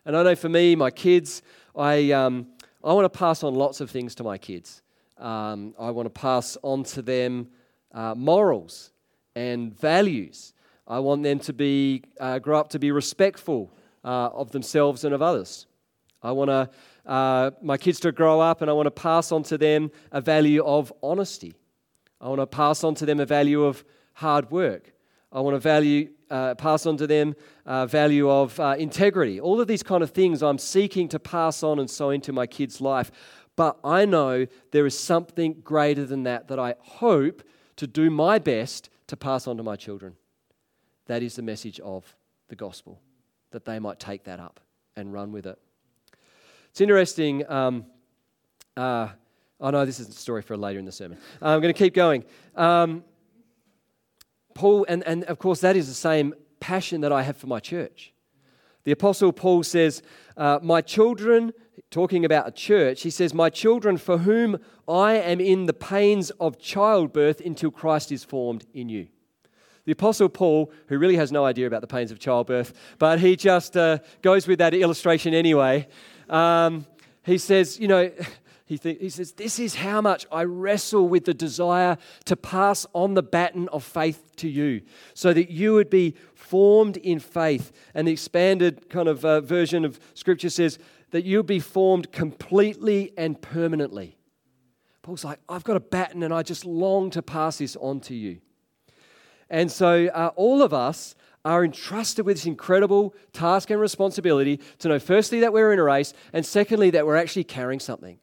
And 0.06 0.16
I 0.16 0.24
know 0.24 0.36
for 0.36 0.50
me, 0.50 0.76
my 0.76 0.92
kids, 0.92 1.42
I, 1.76 2.12
um, 2.12 2.48
I 2.84 2.94
want 2.94 3.06
to 3.12 3.18
pass 3.18 3.44
on 3.44 3.56
lots 3.56 3.82
of 3.82 3.90
things 3.90 4.16
to 4.16 4.24
my 4.24 4.38
kids. 4.38 4.82
Um, 5.18 5.74
I 5.80 5.92
want 5.92 6.08
to 6.08 6.10
pass 6.10 6.58
on 6.62 6.84
to 6.84 7.02
them 7.02 7.48
uh, 7.92 8.16
morals 8.16 8.92
and 9.36 9.78
values. 9.80 10.54
I 10.88 11.00
want 11.00 11.24
them 11.24 11.40
to 11.40 11.54
be, 11.54 12.04
uh, 12.20 12.40
grow 12.40 12.60
up 12.60 12.70
to 12.70 12.80
be 12.80 12.92
respectful 12.92 13.72
uh, 14.04 14.28
of 14.28 14.52
themselves 14.52 15.04
and 15.04 15.14
of 15.14 15.22
others. 15.22 15.68
I 16.22 16.32
want 16.32 16.50
to, 16.50 16.70
uh, 17.06 17.52
my 17.62 17.78
kids 17.78 18.00
to 18.02 18.12
grow 18.12 18.40
up 18.40 18.62
and 18.62 18.70
I 18.70 18.74
want 18.74 18.88
to 18.88 18.92
pass 18.92 19.32
on 19.32 19.44
to 19.44 19.58
them 19.58 19.92
a 20.12 20.22
value 20.22 20.64
of 20.64 20.92
honesty. 21.02 21.56
I 22.20 22.30
want 22.30 22.42
to 22.42 22.48
pass 22.48 22.84
on 22.84 22.96
to 22.96 23.06
them 23.06 23.20
a 23.20 23.26
value 23.26 23.64
of 23.64 23.84
hard 24.14 24.50
work. 24.52 24.95
I 25.36 25.42
want 25.42 25.54
to 25.56 25.60
value, 25.60 26.12
uh, 26.30 26.56
pass 26.56 26.86
on 26.86 26.96
to 26.96 27.06
them 27.06 27.36
uh, 27.66 27.86
value 27.86 28.30
of 28.30 28.58
uh, 28.58 28.76
integrity. 28.80 29.42
All 29.42 29.60
of 29.60 29.68
these 29.68 29.84
kind 29.84 30.02
of 30.02 30.12
things 30.12 30.42
I'm 30.42 30.58
seeking 30.58 31.10
to 31.10 31.20
pass 31.20 31.62
on 31.62 31.78
and 31.78 31.90
sow 31.90 32.10
into 32.12 32.32
my 32.32 32.48
kids' 32.48 32.80
life. 32.80 33.12
But 33.58 33.78
I 33.84 34.06
know 34.06 34.48
there 34.72 34.86
is 34.86 34.98
something 34.98 35.56
greater 35.62 36.06
than 36.06 36.24
that 36.24 36.48
that 36.48 36.58
I 36.58 36.76
hope 36.80 37.44
to 37.76 37.86
do 37.86 38.10
my 38.10 38.40
best 38.40 38.90
to 39.08 39.18
pass 39.18 39.46
on 39.46 39.58
to 39.58 39.64
my 39.64 39.76
children. 39.76 40.16
That 41.08 41.22
is 41.22 41.36
the 41.36 41.42
message 41.42 41.82
of 41.82 42.16
the 42.48 42.56
gospel, 42.56 43.02
that 43.52 43.66
they 43.66 43.78
might 43.78 44.00
take 44.00 44.24
that 44.24 44.40
up 44.40 44.62
and 44.96 45.12
run 45.12 45.34
with 45.34 45.46
it. 45.48 45.60
It's 46.70 46.80
interesting. 46.80 47.50
Um, 47.52 47.86
uh, 48.78 49.10
this 49.60 50.00
is 50.00 50.08
a 50.08 50.14
story 50.14 50.42
for 50.42 50.56
later 50.56 50.80
in 50.80 50.86
the 50.86 50.94
sermon. 50.94 51.18
I'm 51.42 51.60
going 51.60 51.74
to 51.74 51.78
keep 51.78 51.94
going. 51.94 52.24
Um, 52.56 53.04
Paul, 54.56 54.86
and, 54.90 55.04
and 55.04 55.24
of 55.26 55.38
course, 55.38 55.62
that 55.62 55.76
is 55.76 55.88
the 55.88 55.94
same 55.94 56.34
passion 56.60 57.02
that 57.02 57.12
I 57.12 57.22
have 57.22 57.38
for 57.38 57.46
my 57.46 57.60
church. 57.60 58.14
The 58.86 58.92
Apostle 58.92 59.32
Paul 59.32 59.62
says, 59.64 60.02
uh, 60.38 60.60
My 60.64 60.82
children, 60.82 61.54
talking 61.92 62.26
about 62.26 62.48
a 62.48 62.52
church, 62.52 63.04
he 63.04 63.10
says, 63.10 63.34
My 63.34 63.50
children 63.50 63.98
for 63.98 64.20
whom 64.20 64.58
I 64.88 65.14
am 65.14 65.40
in 65.40 65.66
the 65.66 65.74
pains 65.74 66.32
of 66.40 66.58
childbirth 66.58 67.42
until 67.42 67.70
Christ 67.70 68.12
is 68.12 68.24
formed 68.24 68.66
in 68.74 68.90
you. 68.90 69.08
The 69.86 69.92
Apostle 69.92 70.30
Paul, 70.30 70.72
who 70.88 70.98
really 70.98 71.18
has 71.18 71.32
no 71.32 71.46
idea 71.46 71.68
about 71.68 71.82
the 71.82 71.88
pains 71.88 72.10
of 72.10 72.18
childbirth, 72.18 72.74
but 72.98 73.20
he 73.20 73.36
just 73.36 73.78
uh, 73.78 74.00
goes 74.22 74.48
with 74.48 74.60
that 74.60 74.74
illustration 74.74 75.34
anyway, 75.34 75.88
um, 76.30 76.88
he 77.24 77.38
says, 77.38 77.80
You 77.80 77.88
know, 77.88 78.12
he, 78.66 78.80
th- 78.80 79.00
he 79.00 79.10
says, 79.10 79.34
This 79.34 79.60
is 79.60 79.76
how 79.76 80.02
much 80.02 80.26
I 80.32 80.44
wrestle 80.44 81.08
with 81.08 81.26
the 81.26 81.36
desire 81.36 81.98
to 82.26 82.36
pass 82.36 82.88
on 82.94 83.14
the 83.14 83.22
baton 83.22 83.70
of 83.70 83.84
faith 83.84 84.36
to 84.38 84.50
you 84.50 84.82
so 85.14 85.34
that 85.34 85.52
you 85.52 85.74
would 85.74 85.90
be 85.90 86.16
formed 86.34 86.98
in 86.98 87.20
faith. 87.20 87.72
And 87.94 88.08
the 88.08 88.12
expanded 88.12 88.90
kind 88.90 89.08
of 89.08 89.24
uh, 89.24 89.42
version 89.42 89.86
of 89.86 90.00
scripture 90.16 90.50
says 90.50 90.80
that 91.12 91.26
you'll 91.26 91.44
be 91.44 91.60
formed 91.60 92.12
completely 92.12 93.14
and 93.16 93.40
permanently. 93.40 94.18
Paul's 95.04 95.24
like, 95.24 95.40
I've 95.48 95.64
got 95.64 95.78
a 95.78 95.82
baton 95.82 96.24
and 96.24 96.34
I 96.34 96.42
just 96.42 96.66
long 96.66 97.12
to 97.12 97.22
pass 97.22 97.60
this 97.60 97.76
on 97.76 98.00
to 98.02 98.16
you. 98.16 98.40
And 99.48 99.72
so 99.72 100.08
uh, 100.08 100.32
all 100.36 100.64
of 100.64 100.74
us 100.74 101.14
are 101.46 101.64
entrusted 101.64 102.26
with 102.26 102.38
this 102.38 102.48
incredible 102.48 103.14
task 103.32 103.70
and 103.70 103.80
responsibility 103.80 104.60
to 104.80 104.88
know, 104.88 104.98
firstly, 104.98 105.42
that 105.42 105.54
we're 105.54 105.72
in 105.72 105.78
a 105.78 105.84
race, 105.84 106.12
and 106.34 106.44
secondly, 106.44 106.90
that 106.90 107.06
we're 107.06 107.16
actually 107.16 107.44
carrying 107.44 107.80
something. 107.80 108.18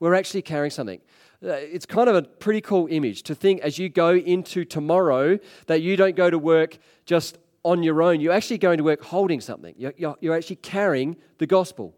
We're 0.00 0.14
actually 0.14 0.42
carrying 0.42 0.70
something. 0.70 1.00
Uh, 1.42 1.52
it's 1.52 1.86
kind 1.86 2.08
of 2.08 2.16
a 2.16 2.22
pretty 2.22 2.60
cool 2.60 2.86
image 2.90 3.22
to 3.24 3.34
think 3.34 3.60
as 3.60 3.78
you 3.78 3.88
go 3.88 4.14
into 4.14 4.64
tomorrow 4.64 5.38
that 5.66 5.82
you 5.82 5.96
don't 5.96 6.16
go 6.16 6.30
to 6.30 6.38
work 6.38 6.78
just 7.04 7.38
on 7.62 7.82
your 7.82 8.02
own. 8.02 8.20
You're 8.20 8.32
actually 8.32 8.58
going 8.58 8.78
to 8.78 8.84
work 8.84 9.02
holding 9.02 9.40
something. 9.40 9.74
You're, 9.76 9.94
you're, 9.96 10.16
you're 10.20 10.36
actually 10.36 10.56
carrying 10.56 11.16
the 11.38 11.46
gospel. 11.46 11.94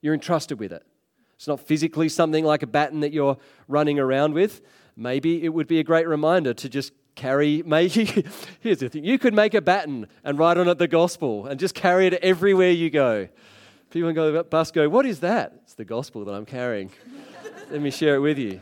You're 0.00 0.14
entrusted 0.14 0.58
with 0.58 0.72
it. 0.72 0.84
It's 1.36 1.48
not 1.48 1.60
physically 1.60 2.08
something 2.08 2.44
like 2.44 2.62
a 2.62 2.66
baton 2.66 3.00
that 3.00 3.12
you're 3.12 3.38
running 3.68 3.98
around 3.98 4.34
with. 4.34 4.60
Maybe 4.96 5.44
it 5.44 5.50
would 5.50 5.68
be 5.68 5.78
a 5.78 5.84
great 5.84 6.08
reminder 6.08 6.52
to 6.52 6.68
just 6.68 6.92
carry, 7.14 7.62
make, 7.66 7.92
here's 8.60 8.78
the 8.78 8.88
thing 8.88 9.04
you 9.04 9.18
could 9.18 9.34
make 9.34 9.54
a 9.54 9.60
baton 9.60 10.06
and 10.24 10.38
write 10.38 10.58
on 10.58 10.68
it 10.68 10.78
the 10.78 10.88
gospel 10.88 11.46
and 11.46 11.58
just 11.58 11.74
carry 11.74 12.06
it 12.06 12.14
everywhere 12.14 12.70
you 12.70 12.90
go. 12.90 13.28
People 13.90 14.12
go 14.12 14.32
the 14.32 14.44
bus 14.44 14.70
go, 14.70 14.88
What 14.88 15.06
is 15.06 15.20
that? 15.20 15.52
It's 15.62 15.74
the 15.74 15.84
gospel 15.84 16.24
that 16.26 16.32
I'm 16.32 16.44
carrying. 16.44 16.90
Let 17.70 17.80
me 17.80 17.90
share 17.90 18.16
it 18.16 18.20
with 18.20 18.38
you. 18.38 18.60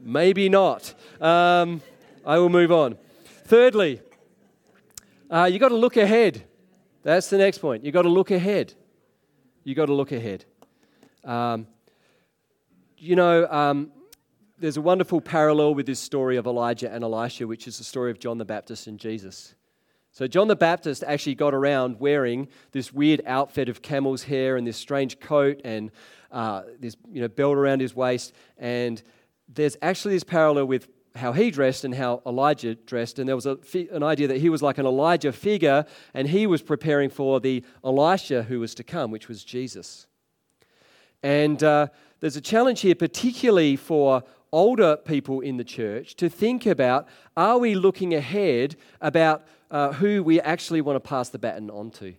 Maybe 0.00 0.48
not. 0.48 0.94
Um, 1.20 1.82
I 2.24 2.38
will 2.38 2.48
move 2.48 2.72
on. 2.72 2.96
Thirdly, 3.44 4.00
uh, 5.30 5.48
you've 5.50 5.60
got 5.60 5.68
to 5.68 5.76
look 5.76 5.96
ahead. 5.96 6.44
That's 7.02 7.30
the 7.30 7.38
next 7.38 7.58
point. 7.58 7.84
You've 7.84 7.94
got 7.94 8.02
to 8.02 8.08
look 8.08 8.30
ahead. 8.30 8.74
You've 9.64 9.76
got 9.76 9.86
to 9.86 9.94
look 9.94 10.12
ahead. 10.12 10.44
Um, 11.24 11.66
you 12.96 13.16
know, 13.16 13.46
um, 13.50 13.90
there's 14.58 14.76
a 14.76 14.82
wonderful 14.82 15.20
parallel 15.20 15.74
with 15.74 15.86
this 15.86 15.98
story 16.00 16.36
of 16.36 16.46
Elijah 16.46 16.92
and 16.92 17.02
Elisha, 17.02 17.46
which 17.46 17.66
is 17.66 17.78
the 17.78 17.84
story 17.84 18.10
of 18.10 18.18
John 18.18 18.38
the 18.38 18.44
Baptist 18.44 18.86
and 18.86 18.98
Jesus. 18.98 19.54
So, 20.20 20.26
John 20.26 20.48
the 20.48 20.54
Baptist 20.54 21.02
actually 21.06 21.34
got 21.34 21.54
around 21.54 21.98
wearing 21.98 22.48
this 22.72 22.92
weird 22.92 23.22
outfit 23.24 23.70
of 23.70 23.80
camel's 23.80 24.24
hair 24.24 24.58
and 24.58 24.66
this 24.66 24.76
strange 24.76 25.18
coat 25.18 25.62
and 25.64 25.90
uh, 26.30 26.64
this 26.78 26.94
you 27.10 27.22
know, 27.22 27.28
belt 27.28 27.56
around 27.56 27.80
his 27.80 27.96
waist. 27.96 28.34
And 28.58 29.02
there's 29.48 29.78
actually 29.80 30.12
this 30.12 30.24
parallel 30.24 30.66
with 30.66 30.88
how 31.14 31.32
he 31.32 31.50
dressed 31.50 31.86
and 31.86 31.94
how 31.94 32.20
Elijah 32.26 32.74
dressed. 32.74 33.18
And 33.18 33.26
there 33.26 33.34
was 33.34 33.46
a, 33.46 33.56
an 33.92 34.02
idea 34.02 34.28
that 34.28 34.42
he 34.42 34.50
was 34.50 34.60
like 34.60 34.76
an 34.76 34.84
Elijah 34.84 35.32
figure 35.32 35.86
and 36.12 36.28
he 36.28 36.46
was 36.46 36.60
preparing 36.60 37.08
for 37.08 37.40
the 37.40 37.64
Elisha 37.82 38.42
who 38.42 38.60
was 38.60 38.74
to 38.74 38.84
come, 38.84 39.10
which 39.10 39.26
was 39.26 39.42
Jesus. 39.42 40.06
And 41.22 41.62
uh, 41.64 41.86
there's 42.20 42.36
a 42.36 42.42
challenge 42.42 42.82
here, 42.82 42.94
particularly 42.94 43.74
for 43.74 44.22
older 44.52 44.96
people 44.96 45.40
in 45.40 45.56
the 45.56 45.64
church 45.64 46.16
to 46.16 46.28
think 46.28 46.66
about 46.66 47.08
are 47.36 47.58
we 47.58 47.74
looking 47.74 48.14
ahead 48.14 48.76
about 49.00 49.46
uh, 49.70 49.92
who 49.92 50.22
we 50.22 50.40
actually 50.40 50.80
want 50.80 50.96
to 50.96 51.00
pass 51.00 51.28
the 51.28 51.38
baton 51.38 51.70
on 51.70 51.90
to? 51.90 52.14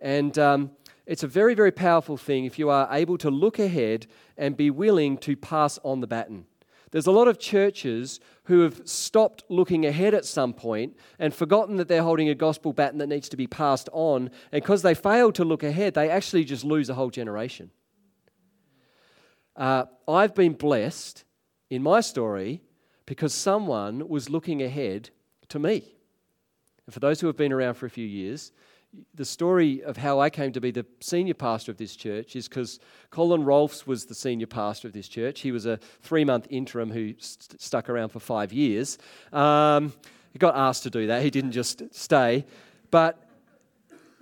And 0.00 0.38
um, 0.38 0.70
it's 1.06 1.22
a 1.22 1.28
very, 1.28 1.54
very 1.54 1.72
powerful 1.72 2.16
thing 2.16 2.44
if 2.44 2.58
you 2.58 2.70
are 2.70 2.88
able 2.90 3.18
to 3.18 3.30
look 3.30 3.58
ahead 3.58 4.06
and 4.36 4.56
be 4.56 4.70
willing 4.70 5.18
to 5.18 5.36
pass 5.36 5.78
on 5.84 6.00
the 6.00 6.06
baton. 6.06 6.46
There's 6.90 7.06
a 7.08 7.12
lot 7.12 7.26
of 7.26 7.40
churches 7.40 8.20
who 8.44 8.60
have 8.60 8.82
stopped 8.84 9.42
looking 9.48 9.84
ahead 9.84 10.14
at 10.14 10.24
some 10.24 10.52
point 10.52 10.96
and 11.18 11.34
forgotten 11.34 11.76
that 11.76 11.88
they're 11.88 12.04
holding 12.04 12.28
a 12.28 12.36
gospel 12.36 12.72
baton 12.72 12.98
that 12.98 13.08
needs 13.08 13.28
to 13.30 13.36
be 13.36 13.48
passed 13.48 13.88
on. 13.92 14.30
And 14.52 14.62
because 14.62 14.82
they 14.82 14.94
fail 14.94 15.32
to 15.32 15.44
look 15.44 15.64
ahead, 15.64 15.94
they 15.94 16.08
actually 16.08 16.44
just 16.44 16.62
lose 16.62 16.88
a 16.88 16.94
whole 16.94 17.10
generation. 17.10 17.72
Uh, 19.56 19.84
I've 20.08 20.34
been 20.34 20.54
blessed 20.54 21.24
in 21.70 21.82
my 21.82 22.00
story 22.00 22.62
because 23.06 23.32
someone 23.32 24.08
was 24.08 24.30
looking 24.30 24.62
ahead 24.62 25.10
to 25.48 25.58
me. 25.58 25.84
And 26.86 26.94
for 26.94 27.00
those 27.00 27.20
who 27.20 27.26
have 27.26 27.36
been 27.36 27.52
around 27.52 27.74
for 27.74 27.86
a 27.86 27.90
few 27.90 28.06
years, 28.06 28.52
the 29.14 29.24
story 29.24 29.82
of 29.82 29.96
how 29.96 30.20
I 30.20 30.30
came 30.30 30.52
to 30.52 30.60
be 30.60 30.70
the 30.70 30.86
senior 31.00 31.34
pastor 31.34 31.72
of 31.72 31.78
this 31.78 31.96
church 31.96 32.36
is 32.36 32.48
because 32.48 32.78
Colin 33.10 33.44
Rolfs 33.44 33.86
was 33.86 34.04
the 34.04 34.14
senior 34.14 34.46
pastor 34.46 34.88
of 34.88 34.94
this 34.94 35.08
church. 35.08 35.40
He 35.40 35.52
was 35.52 35.66
a 35.66 35.78
three 36.02 36.24
month 36.24 36.46
interim 36.50 36.90
who 36.90 37.14
st- 37.18 37.60
stuck 37.60 37.88
around 37.88 38.10
for 38.10 38.20
five 38.20 38.52
years. 38.52 38.98
Um, 39.32 39.92
he 40.32 40.38
got 40.38 40.56
asked 40.56 40.84
to 40.84 40.90
do 40.90 41.08
that, 41.08 41.22
he 41.22 41.30
didn't 41.30 41.52
just 41.52 41.82
stay. 41.92 42.44
But 42.90 43.23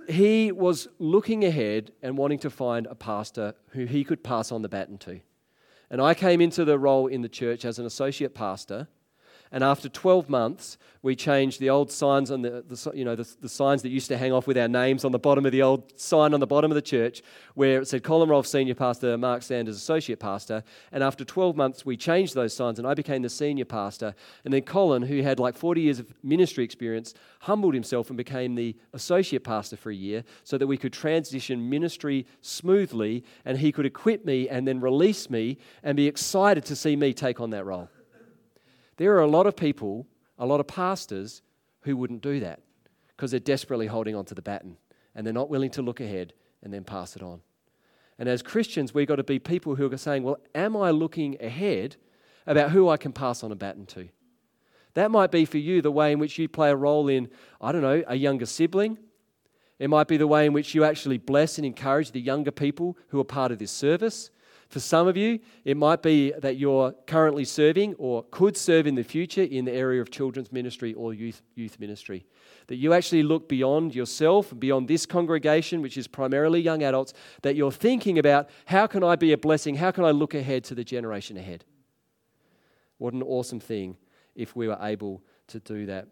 he 0.08 0.52
was 0.52 0.88
looking 0.98 1.44
ahead 1.44 1.92
and 2.02 2.16
wanting 2.16 2.38
to 2.40 2.50
find 2.50 2.86
a 2.86 2.94
pastor 2.94 3.54
who 3.70 3.84
he 3.84 4.04
could 4.04 4.22
pass 4.22 4.52
on 4.52 4.62
the 4.62 4.68
baton 4.68 4.98
to. 4.98 5.20
And 5.90 6.00
I 6.00 6.14
came 6.14 6.40
into 6.40 6.64
the 6.64 6.78
role 6.78 7.06
in 7.06 7.22
the 7.22 7.28
church 7.28 7.64
as 7.64 7.78
an 7.78 7.86
associate 7.86 8.34
pastor. 8.34 8.88
And 9.52 9.62
after 9.62 9.88
12 9.90 10.30
months, 10.30 10.78
we 11.02 11.14
changed 11.14 11.60
the 11.60 11.68
old 11.68 11.90
signs 11.90 12.30
on 12.30 12.40
the, 12.40 12.64
the 12.66 12.92
you 12.94 13.04
know, 13.04 13.14
the, 13.14 13.28
the, 13.40 13.48
signs 13.48 13.82
that 13.82 13.90
used 13.90 14.08
to 14.08 14.16
hang 14.16 14.32
off 14.32 14.46
with 14.46 14.56
our 14.56 14.68
names 14.68 15.04
on 15.04 15.12
the 15.12 15.18
bottom 15.18 15.44
of 15.44 15.52
the 15.52 15.60
old 15.60 16.00
sign 16.00 16.32
on 16.32 16.40
the 16.40 16.46
bottom 16.46 16.70
of 16.70 16.74
the 16.74 16.82
church, 16.82 17.22
where 17.54 17.82
it 17.82 17.88
said 17.88 18.02
Colin 18.02 18.30
Rolfe, 18.30 18.46
Senior 18.46 18.74
Pastor, 18.74 19.18
Mark 19.18 19.42
Sanders, 19.42 19.76
Associate 19.76 20.18
Pastor. 20.18 20.62
And 20.90 21.02
after 21.02 21.24
12 21.24 21.54
months, 21.54 21.84
we 21.84 21.96
changed 21.96 22.34
those 22.34 22.54
signs, 22.54 22.78
and 22.78 22.88
I 22.88 22.94
became 22.94 23.20
the 23.20 23.28
Senior 23.28 23.66
Pastor. 23.66 24.14
And 24.44 24.54
then 24.54 24.62
Colin, 24.62 25.02
who 25.02 25.22
had 25.22 25.38
like 25.38 25.56
40 25.56 25.82
years 25.82 25.98
of 25.98 26.14
ministry 26.22 26.64
experience, 26.64 27.12
humbled 27.40 27.74
himself 27.74 28.08
and 28.08 28.16
became 28.16 28.54
the 28.54 28.74
Associate 28.94 29.42
Pastor 29.42 29.76
for 29.76 29.90
a 29.90 29.94
year 29.94 30.24
so 30.44 30.56
that 30.56 30.66
we 30.66 30.78
could 30.78 30.92
transition 30.92 31.68
ministry 31.68 32.26
smoothly, 32.40 33.24
and 33.44 33.58
he 33.58 33.72
could 33.72 33.84
equip 33.84 34.24
me 34.24 34.48
and 34.48 34.66
then 34.66 34.80
release 34.80 35.28
me 35.28 35.58
and 35.82 35.96
be 35.96 36.06
excited 36.06 36.64
to 36.64 36.76
see 36.76 36.96
me 36.96 37.12
take 37.12 37.40
on 37.40 37.50
that 37.50 37.66
role. 37.66 37.90
There 38.96 39.14
are 39.16 39.20
a 39.20 39.26
lot 39.26 39.46
of 39.46 39.56
people, 39.56 40.06
a 40.38 40.46
lot 40.46 40.60
of 40.60 40.66
pastors, 40.66 41.42
who 41.82 41.96
wouldn't 41.96 42.22
do 42.22 42.40
that 42.40 42.60
because 43.08 43.30
they're 43.30 43.40
desperately 43.40 43.86
holding 43.86 44.14
on 44.14 44.24
to 44.26 44.34
the 44.34 44.42
baton 44.42 44.76
and 45.14 45.26
they're 45.26 45.34
not 45.34 45.50
willing 45.50 45.70
to 45.70 45.82
look 45.82 46.00
ahead 46.00 46.32
and 46.62 46.72
then 46.72 46.84
pass 46.84 47.16
it 47.16 47.22
on. 47.22 47.40
And 48.18 48.28
as 48.28 48.42
Christians, 48.42 48.94
we've 48.94 49.08
got 49.08 49.16
to 49.16 49.24
be 49.24 49.38
people 49.38 49.74
who 49.74 49.90
are 49.92 49.96
saying, 49.96 50.22
Well, 50.22 50.38
am 50.54 50.76
I 50.76 50.90
looking 50.90 51.36
ahead 51.42 51.96
about 52.46 52.70
who 52.70 52.88
I 52.88 52.96
can 52.96 53.12
pass 53.12 53.42
on 53.42 53.50
a 53.50 53.56
baton 53.56 53.86
to? 53.86 54.08
That 54.94 55.10
might 55.10 55.30
be 55.30 55.44
for 55.44 55.58
you 55.58 55.80
the 55.80 55.90
way 55.90 56.12
in 56.12 56.18
which 56.18 56.38
you 56.38 56.48
play 56.48 56.70
a 56.70 56.76
role 56.76 57.08
in, 57.08 57.30
I 57.60 57.72
don't 57.72 57.82
know, 57.82 58.04
a 58.06 58.14
younger 58.14 58.46
sibling. 58.46 58.98
It 59.78 59.88
might 59.88 60.06
be 60.06 60.18
the 60.18 60.26
way 60.26 60.46
in 60.46 60.52
which 60.52 60.74
you 60.74 60.84
actually 60.84 61.18
bless 61.18 61.58
and 61.58 61.66
encourage 61.66 62.12
the 62.12 62.20
younger 62.20 62.50
people 62.50 62.96
who 63.08 63.18
are 63.18 63.24
part 63.24 63.50
of 63.50 63.58
this 63.58 63.72
service. 63.72 64.30
For 64.72 64.80
some 64.80 65.06
of 65.06 65.18
you, 65.18 65.38
it 65.66 65.76
might 65.76 66.00
be 66.00 66.32
that 66.38 66.56
you're 66.56 66.92
currently 67.06 67.44
serving 67.44 67.94
or 67.98 68.22
could 68.30 68.56
serve 68.56 68.86
in 68.86 68.94
the 68.94 69.04
future 69.04 69.42
in 69.42 69.66
the 69.66 69.72
area 69.72 70.00
of 70.00 70.10
children's 70.10 70.50
ministry 70.50 70.94
or 70.94 71.12
youth, 71.12 71.42
youth 71.54 71.78
ministry. 71.78 72.24
That 72.68 72.76
you 72.76 72.94
actually 72.94 73.22
look 73.22 73.50
beyond 73.50 73.94
yourself, 73.94 74.50
and 74.50 74.58
beyond 74.58 74.88
this 74.88 75.04
congregation, 75.04 75.82
which 75.82 75.98
is 75.98 76.08
primarily 76.08 76.58
young 76.62 76.82
adults, 76.82 77.12
that 77.42 77.54
you're 77.54 77.70
thinking 77.70 78.18
about 78.18 78.48
how 78.64 78.86
can 78.86 79.04
I 79.04 79.14
be 79.14 79.32
a 79.32 79.36
blessing? 79.36 79.74
How 79.74 79.90
can 79.90 80.04
I 80.04 80.10
look 80.10 80.32
ahead 80.32 80.64
to 80.64 80.74
the 80.74 80.84
generation 80.84 81.36
ahead? 81.36 81.66
What 82.96 83.12
an 83.12 83.22
awesome 83.22 83.60
thing 83.60 83.98
if 84.34 84.56
we 84.56 84.68
were 84.68 84.78
able 84.80 85.22
to 85.48 85.60
do 85.60 85.84
that. 85.84 86.08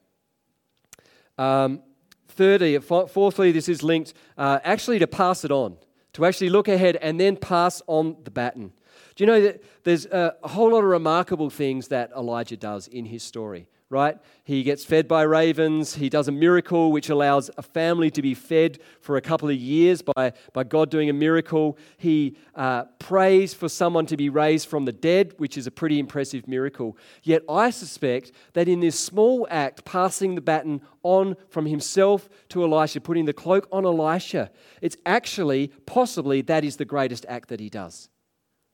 Um, 1.39 1.83
thirdly, 2.29 2.79
fourthly, 2.79 3.53
this 3.53 3.71
is 3.71 3.83
linked 3.83 4.13
uh, 4.37 4.59
actually 4.65 4.99
to 4.99 5.07
pass 5.07 5.47
it 5.47 5.51
on 5.51 5.79
to 6.21 6.27
actually 6.27 6.51
look 6.51 6.69
ahead 6.69 6.97
and 6.97 7.19
then 7.19 7.37
pass 7.37 7.83
on 7.87 8.17
the 8.25 8.31
baton. 8.31 8.73
Do 9.17 9.25
you 9.25 9.27
know 9.27 9.41
that 9.41 9.63
there's 9.85 10.07
a, 10.07 10.35
whole 10.45 10.71
lot 10.71 10.79
of 10.79 10.85
remarkable 10.85 11.51
things 11.51 11.89
that 11.89 12.11
Elijah 12.17 12.57
does 12.57 12.89
in 12.89 13.07
his 13.07 13.23
story, 13.23 13.67
right? 13.91 14.17
He 14.45 14.63
gets 14.63 14.85
fed 14.85 15.09
by 15.09 15.23
ravens. 15.23 15.97
He 15.97 16.09
does 16.09 16.29
a 16.29 16.33
miracle 16.33 16.93
which 16.93 17.11
allows 17.11 17.51
a 17.59 17.63
family 17.63 18.09
to 18.13 18.23
be 18.23 18.35
fed 18.35 18.79
for 19.01 19.17
a 19.17 19.21
couple 19.21 19.51
of 19.51 19.57
years 19.57 20.01
by, 20.01 20.33
by 20.53 20.63
God 20.63 20.91
doing 20.91 21.11
a 21.11 21.13
miracle. 21.13 21.77
He 21.99 22.37
uh, 22.55 22.85
prays 23.01 23.53
for 23.53 23.69
someone 23.69 24.07
to 24.07 24.17
be 24.17 24.29
raised 24.29 24.69
from 24.69 24.85
the 24.85 24.93
dead, 24.93 25.35
which 25.39 25.59
is 25.59 25.67
a 25.67 25.73
pretty 25.73 25.99
impressive 25.99 26.47
miracle. 26.47 26.97
Yet 27.25 27.43
I 27.49 27.71
suspect 27.71 28.31
that 28.53 28.69
in 28.69 28.79
this 28.79 28.99
small 28.99 29.47
act, 29.51 29.85
passing 29.85 30.37
the 30.37 30.41
baton 30.41 30.83
on 31.03 31.37
from 31.49 31.67
himself 31.67 32.29
to 32.51 32.63
Elisha, 32.63 33.01
putting 33.01 33.25
the 33.25 33.33
cloak 33.33 33.67
on 33.73 33.85
Elisha, 33.85 34.53
it's 34.81 34.97
actually 35.05 35.73
possibly 35.85 36.43
that 36.43 36.65
is 36.65 36.77
the 36.77 36.85
greatest 36.85 37.27
act 37.29 37.49
that 37.49 37.59
he 37.59 37.69
does 37.69 38.09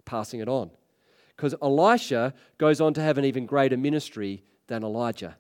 passing 0.05 0.41
it 0.41 0.49
on. 0.49 0.71
Because 1.37 1.55
Elisha 1.61 2.33
goes 2.57 2.81
on 2.81 2.95
to 2.95 3.03
have 3.03 3.19
an 3.19 3.25
even 3.25 3.45
greater 3.45 3.77
ministry 3.77 4.43
than 4.67 4.83
Elijah. 4.83 5.37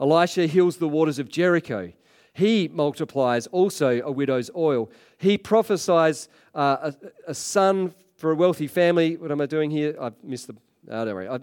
Elisha 0.00 0.46
heals 0.46 0.76
the 0.76 0.88
waters 0.88 1.18
of 1.18 1.28
Jericho. 1.28 1.92
He 2.32 2.68
multiplies 2.68 3.48
also 3.48 4.00
a 4.02 4.12
widow's 4.12 4.50
oil. 4.54 4.90
He 5.16 5.36
prophesies 5.36 6.28
uh, 6.54 6.92
a, 6.92 7.30
a, 7.30 7.34
son 7.34 7.94
for 8.14 8.30
a 8.30 8.34
wealthy 8.36 8.68
family. 8.68 9.16
What 9.16 9.32
am 9.32 9.40
I 9.40 9.46
doing 9.46 9.72
here? 9.72 9.96
I've 10.00 10.14
missed 10.22 10.46
the. 10.46 10.54
Oh, 10.88 11.04
don't 11.04 11.14
worry. 11.14 11.28
I, 11.28 11.40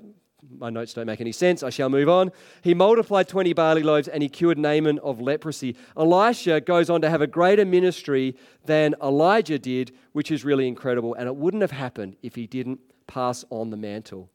my 0.57 0.69
notes 0.69 0.93
don't 0.93 1.07
make 1.07 1.19
any 1.19 1.31
sense. 1.31 1.63
I 1.63 1.69
shall 1.69 1.89
move 1.89 2.07
on. 2.07 2.31
He 2.61 2.73
multiplied 2.73 3.27
20 3.27 3.51
barley 3.53 3.83
loaves 3.83 4.07
and 4.07 4.23
he 4.23 4.29
cured 4.29 4.57
Naaman 4.57 4.99
of 4.99 5.19
leprosy. 5.19 5.75
Elisha 5.97 6.61
goes 6.61 6.89
on 6.89 7.01
to 7.01 7.09
have 7.09 7.21
a 7.21 7.27
greater 7.27 7.65
ministry 7.65 8.37
than 8.65 8.95
Elijah 9.01 9.59
did, 9.59 9.91
which 10.13 10.31
is 10.31 10.45
really 10.45 10.67
incredible. 10.67 11.13
And 11.15 11.27
it 11.27 11.35
wouldn't 11.35 11.61
have 11.61 11.71
happened 11.71 12.15
if 12.21 12.35
he 12.35 12.47
didn't 12.47 12.79
pass 13.07 13.43
on 13.49 13.69
the 13.69 13.77
mantle. 13.77 14.29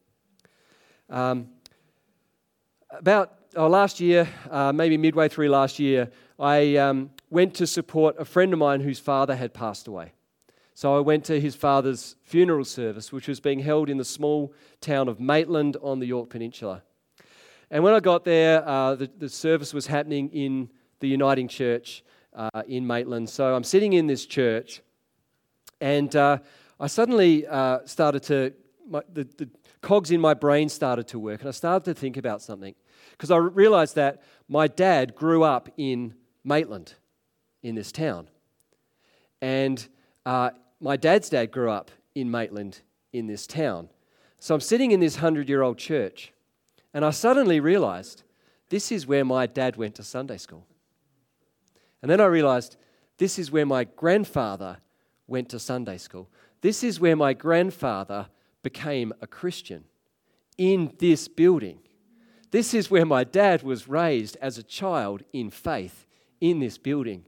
Um, 1.09 1.49
about 2.91 3.33
oh, 3.55 3.67
last 3.67 3.99
year, 3.99 4.27
uh, 4.49 4.71
maybe 4.71 4.97
midway 4.97 5.27
through 5.29 5.49
last 5.49 5.79
year, 5.79 6.09
I 6.39 6.75
um, 6.77 7.11
went 7.29 7.53
to 7.55 7.67
support 7.67 8.15
a 8.19 8.25
friend 8.25 8.53
of 8.53 8.59
mine 8.59 8.81
whose 8.81 8.99
father 8.99 9.35
had 9.35 9.53
passed 9.53 9.87
away. 9.87 10.13
So 10.73 10.95
I 10.95 10.99
went 10.99 11.25
to 11.25 11.39
his 11.39 11.53
father's 11.53 12.15
funeral 12.23 12.65
service, 12.65 13.11
which 13.11 13.27
was 13.27 13.39
being 13.39 13.59
held 13.59 13.89
in 13.89 13.97
the 13.97 14.05
small 14.05 14.53
town 14.79 15.07
of 15.07 15.19
Maitland 15.19 15.77
on 15.81 15.99
the 15.99 16.07
Yorke 16.07 16.29
Peninsula. 16.29 16.81
And 17.69 17.83
when 17.83 17.93
I 17.93 17.99
got 17.99 18.25
there, 18.25 18.67
uh, 18.67 18.95
the, 18.95 19.09
the 19.17 19.29
service 19.29 19.73
was 19.73 19.87
happening 19.87 20.29
in 20.29 20.69
the 20.99 21.07
Uniting 21.07 21.47
Church 21.47 22.03
uh, 22.33 22.63
in 22.67 22.87
Maitland. 22.87 23.29
So 23.29 23.53
I'm 23.53 23.63
sitting 23.63 23.93
in 23.93 24.07
this 24.07 24.25
church, 24.25 24.81
and 25.79 26.15
uh, 26.15 26.39
I 26.79 26.87
suddenly 26.87 27.45
uh, 27.47 27.79
started 27.85 28.23
to, 28.23 28.53
my, 28.89 29.01
the, 29.13 29.27
the 29.37 29.49
cogs 29.81 30.11
in 30.11 30.21
my 30.21 30.33
brain 30.33 30.69
started 30.69 31.07
to 31.09 31.19
work, 31.19 31.41
and 31.41 31.49
I 31.49 31.51
started 31.51 31.85
to 31.85 31.99
think 31.99 32.17
about 32.17 32.41
something. 32.41 32.75
Because 33.11 33.31
I 33.31 33.37
realized 33.37 33.95
that 33.95 34.21
my 34.47 34.67
dad 34.67 35.15
grew 35.15 35.43
up 35.43 35.69
in 35.77 36.13
Maitland, 36.43 36.93
in 37.63 37.75
this 37.75 37.91
town. 37.91 38.29
And 39.41 39.87
uh, 40.25 40.51
my 40.79 40.97
dad's 40.97 41.29
dad 41.29 41.51
grew 41.51 41.69
up 41.69 41.91
in 42.15 42.29
Maitland, 42.29 42.81
in 43.13 43.27
this 43.27 43.47
town. 43.47 43.89
So 44.39 44.55
I'm 44.55 44.61
sitting 44.61 44.91
in 44.91 44.99
this 44.99 45.15
100 45.15 45.49
year 45.49 45.61
old 45.61 45.77
church, 45.77 46.31
and 46.93 47.05
I 47.05 47.11
suddenly 47.11 47.59
realized 47.59 48.23
this 48.69 48.91
is 48.91 49.05
where 49.05 49.25
my 49.25 49.45
dad 49.45 49.75
went 49.75 49.95
to 49.95 50.03
Sunday 50.03 50.37
school. 50.37 50.65
And 52.01 52.09
then 52.09 52.19
I 52.19 52.25
realized 52.25 52.77
this 53.17 53.37
is 53.37 53.51
where 53.51 53.65
my 53.65 53.83
grandfather 53.83 54.77
went 55.27 55.49
to 55.49 55.59
Sunday 55.59 55.97
school. 55.97 56.29
This 56.61 56.83
is 56.83 56.99
where 56.99 57.15
my 57.15 57.33
grandfather 57.33 58.27
became 58.63 59.13
a 59.21 59.27
Christian 59.27 59.85
in 60.57 60.93
this 60.99 61.27
building. 61.27 61.79
This 62.51 62.73
is 62.73 62.91
where 62.91 63.05
my 63.05 63.23
dad 63.23 63.63
was 63.63 63.87
raised 63.87 64.37
as 64.41 64.57
a 64.57 64.63
child 64.63 65.23
in 65.31 65.49
faith 65.49 66.05
in 66.39 66.59
this 66.59 66.77
building. 66.77 67.25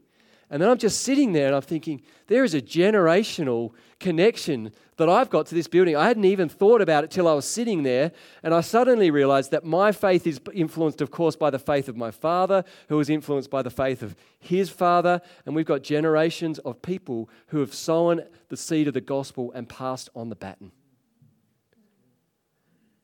And 0.50 0.62
then 0.62 0.68
I'm 0.68 0.78
just 0.78 1.00
sitting 1.00 1.32
there 1.32 1.46
and 1.46 1.56
I'm 1.56 1.62
thinking, 1.62 2.02
there 2.26 2.44
is 2.44 2.54
a 2.54 2.60
generational 2.60 3.72
connection 3.98 4.70
that 4.98 5.08
I've 5.08 5.30
got 5.30 5.46
to 5.46 5.54
this 5.54 5.66
building. 5.66 5.96
I 5.96 6.06
hadn't 6.06 6.26
even 6.26 6.48
thought 6.48 6.80
about 6.80 7.02
it 7.02 7.10
till 7.10 7.26
I 7.26 7.32
was 7.32 7.46
sitting 7.46 7.82
there. 7.82 8.12
And 8.42 8.54
I 8.54 8.60
suddenly 8.60 9.10
realized 9.10 9.50
that 9.52 9.64
my 9.64 9.90
faith 9.90 10.26
is 10.26 10.40
influenced, 10.52 11.00
of 11.00 11.10
course, 11.10 11.34
by 11.34 11.50
the 11.50 11.58
faith 11.58 11.88
of 11.88 11.96
my 11.96 12.10
father, 12.10 12.62
who 12.88 12.98
was 12.98 13.08
influenced 13.08 13.50
by 13.50 13.62
the 13.62 13.70
faith 13.70 14.02
of 14.02 14.14
his 14.38 14.68
father. 14.68 15.22
And 15.46 15.56
we've 15.56 15.66
got 15.66 15.82
generations 15.82 16.58
of 16.60 16.82
people 16.82 17.30
who 17.48 17.60
have 17.60 17.74
sown 17.74 18.22
the 18.48 18.56
seed 18.56 18.86
of 18.86 18.94
the 18.94 19.00
gospel 19.00 19.50
and 19.52 19.68
passed 19.68 20.10
on 20.14 20.28
the 20.28 20.36
baton. 20.36 20.70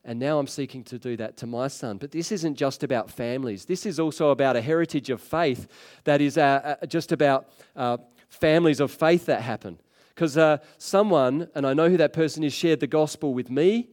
And 0.04 0.18
now 0.18 0.38
I'm 0.38 0.46
seeking 0.46 0.82
to 0.84 0.98
do 0.98 1.16
that 1.18 1.36
to 1.38 1.46
my 1.46 1.68
son. 1.68 1.98
But 1.98 2.10
this 2.10 2.32
isn't 2.32 2.54
just 2.54 2.82
about 2.82 3.10
families. 3.10 3.66
This 3.66 3.84
is 3.84 4.00
also 4.00 4.30
about 4.30 4.56
a 4.56 4.62
heritage 4.62 5.10
of 5.10 5.20
faith 5.20 5.68
that 6.04 6.20
is 6.20 6.38
uh, 6.38 6.76
uh, 6.82 6.86
just 6.86 7.12
about 7.12 7.48
uh, 7.76 7.98
families 8.28 8.80
of 8.80 8.90
faith 8.90 9.26
that 9.26 9.42
happen. 9.42 9.78
Because 10.14 10.38
uh, 10.38 10.58
someone, 10.78 11.48
and 11.54 11.66
I 11.66 11.74
know 11.74 11.88
who 11.88 11.98
that 11.98 12.12
person 12.12 12.42
is, 12.44 12.52
shared 12.52 12.80
the 12.80 12.86
gospel 12.86 13.34
with 13.34 13.50
me. 13.50 13.88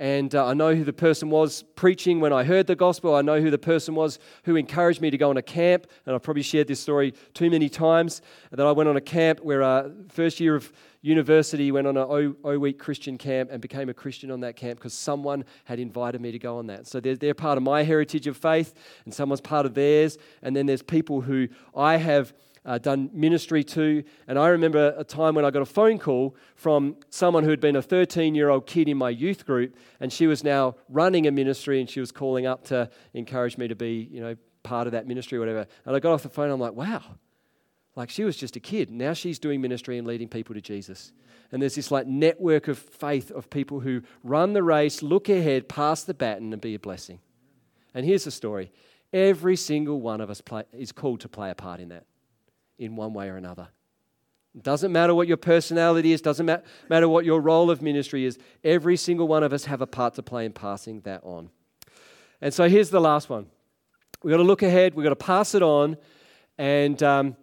And 0.00 0.34
uh, 0.34 0.46
I 0.46 0.54
know 0.54 0.74
who 0.74 0.82
the 0.82 0.94
person 0.94 1.28
was 1.28 1.62
preaching 1.76 2.20
when 2.20 2.32
I 2.32 2.42
heard 2.42 2.66
the 2.66 2.74
gospel. 2.74 3.14
I 3.14 3.20
know 3.20 3.38
who 3.38 3.50
the 3.50 3.58
person 3.58 3.94
was 3.94 4.18
who 4.44 4.56
encouraged 4.56 5.02
me 5.02 5.10
to 5.10 5.18
go 5.18 5.28
on 5.28 5.36
a 5.36 5.42
camp. 5.42 5.86
And 6.06 6.14
I've 6.14 6.22
probably 6.22 6.42
shared 6.42 6.68
this 6.68 6.80
story 6.80 7.12
too 7.34 7.50
many 7.50 7.68
times. 7.68 8.22
That 8.50 8.66
I 8.66 8.72
went 8.72 8.88
on 8.88 8.96
a 8.96 9.02
camp 9.02 9.40
where, 9.40 9.62
uh, 9.62 9.90
first 10.08 10.40
year 10.40 10.56
of 10.56 10.72
university, 11.02 11.70
went 11.70 11.86
on 11.86 11.98
an 11.98 12.34
O, 12.42 12.58
week 12.58 12.78
Christian 12.78 13.18
camp 13.18 13.50
and 13.52 13.60
became 13.60 13.90
a 13.90 13.94
Christian 13.94 14.30
on 14.30 14.40
that 14.40 14.56
camp 14.56 14.78
because 14.78 14.94
someone 14.94 15.44
had 15.64 15.78
invited 15.78 16.22
me 16.22 16.32
to 16.32 16.38
go 16.38 16.56
on 16.56 16.68
that. 16.68 16.86
So 16.86 16.98
they're, 16.98 17.16
they're 17.16 17.34
part 17.34 17.58
of 17.58 17.62
my 17.62 17.82
heritage 17.82 18.26
of 18.26 18.38
faith, 18.38 18.72
and 19.04 19.12
someone's 19.12 19.42
part 19.42 19.66
of 19.66 19.74
theirs. 19.74 20.16
And 20.40 20.56
then 20.56 20.64
there's 20.64 20.82
people 20.82 21.20
who 21.20 21.48
I 21.76 21.98
have. 21.98 22.32
Uh, 22.64 22.76
done 22.76 23.08
ministry 23.14 23.64
to. 23.64 24.04
And 24.28 24.38
I 24.38 24.48
remember 24.48 24.94
a 24.98 25.04
time 25.04 25.34
when 25.34 25.46
I 25.46 25.50
got 25.50 25.62
a 25.62 25.66
phone 25.66 25.98
call 25.98 26.36
from 26.56 26.96
someone 27.08 27.42
who 27.42 27.50
had 27.50 27.60
been 27.60 27.76
a 27.76 27.82
13 27.82 28.34
year 28.34 28.50
old 28.50 28.66
kid 28.66 28.86
in 28.86 28.98
my 28.98 29.08
youth 29.08 29.46
group, 29.46 29.74
and 29.98 30.12
she 30.12 30.26
was 30.26 30.44
now 30.44 30.74
running 30.90 31.26
a 31.26 31.30
ministry 31.30 31.80
and 31.80 31.88
she 31.88 32.00
was 32.00 32.12
calling 32.12 32.46
up 32.46 32.64
to 32.64 32.90
encourage 33.14 33.56
me 33.56 33.66
to 33.68 33.74
be, 33.74 34.08
you 34.12 34.20
know, 34.20 34.36
part 34.62 34.86
of 34.86 34.92
that 34.92 35.06
ministry 35.06 35.38
or 35.38 35.40
whatever. 35.40 35.66
And 35.86 35.96
I 35.96 36.00
got 36.00 36.12
off 36.12 36.22
the 36.22 36.28
phone, 36.28 36.50
I'm 36.50 36.60
like, 36.60 36.74
wow, 36.74 37.02
like 37.96 38.10
she 38.10 38.24
was 38.24 38.36
just 38.36 38.56
a 38.56 38.60
kid. 38.60 38.90
Now 38.90 39.14
she's 39.14 39.38
doing 39.38 39.60
ministry 39.60 39.98
and 39.98 40.06
leading 40.06 40.28
people 40.28 40.54
to 40.54 40.60
Jesus. 40.60 41.12
And 41.52 41.60
there's 41.60 41.74
this 41.74 41.90
like 41.90 42.06
network 42.06 42.68
of 42.68 42.78
faith 42.78 43.30
of 43.30 43.50
people 43.50 43.80
who 43.80 44.02
run 44.22 44.52
the 44.52 44.62
race, 44.62 45.02
look 45.02 45.28
ahead, 45.28 45.68
pass 45.68 46.04
the 46.04 46.14
baton, 46.14 46.52
and 46.52 46.62
be 46.62 46.74
a 46.74 46.78
blessing. 46.78 47.20
And 47.94 48.06
here's 48.06 48.24
the 48.24 48.30
story 48.30 48.70
every 49.12 49.56
single 49.56 50.00
one 50.00 50.20
of 50.20 50.30
us 50.30 50.40
play, 50.40 50.62
is 50.72 50.92
called 50.92 51.20
to 51.20 51.28
play 51.28 51.50
a 51.50 51.54
part 51.54 51.80
in 51.80 51.88
that 51.88 52.04
in 52.80 52.96
one 52.96 53.12
way 53.12 53.28
or 53.28 53.36
another. 53.36 53.68
It 54.56 54.64
doesn't 54.64 54.90
matter 54.90 55.14
what 55.14 55.28
your 55.28 55.36
personality 55.36 56.12
is, 56.12 56.20
doesn't 56.20 56.50
matter 56.88 57.08
what 57.08 57.24
your 57.24 57.40
role 57.40 57.70
of 57.70 57.82
ministry 57.82 58.24
is. 58.24 58.36
Every 58.64 58.96
single 58.96 59.28
one 59.28 59.44
of 59.44 59.52
us 59.52 59.66
have 59.66 59.80
a 59.80 59.86
part 59.86 60.14
to 60.14 60.24
play 60.24 60.44
in 60.44 60.52
passing 60.52 61.02
that 61.02 61.22
on. 61.22 61.50
And 62.40 62.52
so 62.52 62.68
here's 62.68 62.90
the 62.90 63.00
last 63.00 63.30
one. 63.30 63.46
We've 64.24 64.32
got 64.32 64.38
to 64.38 64.42
look 64.42 64.62
ahead, 64.62 64.94
we've 64.94 65.04
got 65.04 65.10
to 65.10 65.16
pass 65.16 65.54
it 65.54 65.62
on. 65.62 65.96
And 66.58 67.00
um, 67.02 67.36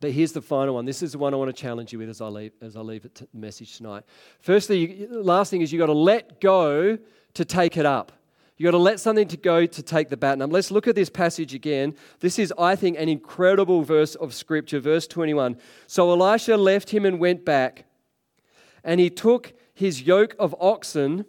but 0.00 0.12
here's 0.12 0.32
the 0.32 0.42
final 0.42 0.74
one. 0.74 0.84
This 0.84 1.02
is 1.02 1.12
the 1.12 1.18
one 1.18 1.34
I 1.34 1.36
want 1.36 1.54
to 1.54 1.60
challenge 1.60 1.92
you 1.92 1.98
with 1.98 2.08
as 2.08 2.20
I 2.20 2.26
leave, 2.26 2.52
as 2.62 2.76
I 2.76 2.80
leave 2.80 3.04
it 3.04 3.14
to 3.16 3.28
the 3.32 3.38
message 3.38 3.76
tonight. 3.76 4.04
Firstly, 4.40 5.06
the 5.06 5.22
last 5.22 5.50
thing 5.50 5.60
is 5.60 5.72
you've 5.72 5.80
got 5.80 5.86
to 5.86 5.92
let 5.92 6.40
go 6.40 6.98
to 7.34 7.44
take 7.44 7.76
it 7.76 7.86
up. 7.86 8.12
You've 8.58 8.72
got 8.72 8.76
to 8.76 8.82
let 8.82 8.98
something 8.98 9.28
to 9.28 9.36
go 9.36 9.66
to 9.66 9.82
take 9.84 10.08
the 10.08 10.16
baton 10.16 10.42
up. 10.42 10.52
Let's 10.52 10.72
look 10.72 10.88
at 10.88 10.96
this 10.96 11.08
passage 11.08 11.54
again. 11.54 11.94
This 12.18 12.40
is, 12.40 12.52
I 12.58 12.74
think, 12.74 12.98
an 12.98 13.08
incredible 13.08 13.82
verse 13.82 14.16
of 14.16 14.34
Scripture, 14.34 14.80
verse 14.80 15.06
21. 15.06 15.56
So 15.86 16.10
Elisha 16.10 16.56
left 16.56 16.90
him 16.90 17.04
and 17.04 17.20
went 17.20 17.44
back, 17.44 17.84
and 18.82 18.98
he 18.98 19.10
took 19.10 19.52
his 19.74 20.02
yoke 20.02 20.34
of 20.40 20.56
oxen 20.58 21.24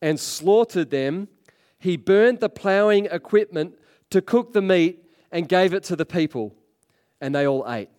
and 0.00 0.20
slaughtered 0.20 0.90
them. 0.90 1.26
He 1.80 1.96
burned 1.96 2.38
the 2.38 2.48
plowing 2.48 3.06
equipment 3.06 3.74
to 4.10 4.22
cook 4.22 4.52
the 4.52 4.62
meat 4.62 5.04
and 5.32 5.48
gave 5.48 5.74
it 5.74 5.82
to 5.84 5.96
the 5.96 6.06
people, 6.06 6.54
and 7.20 7.34
they 7.34 7.48
all 7.48 7.64
ate. 7.68 7.90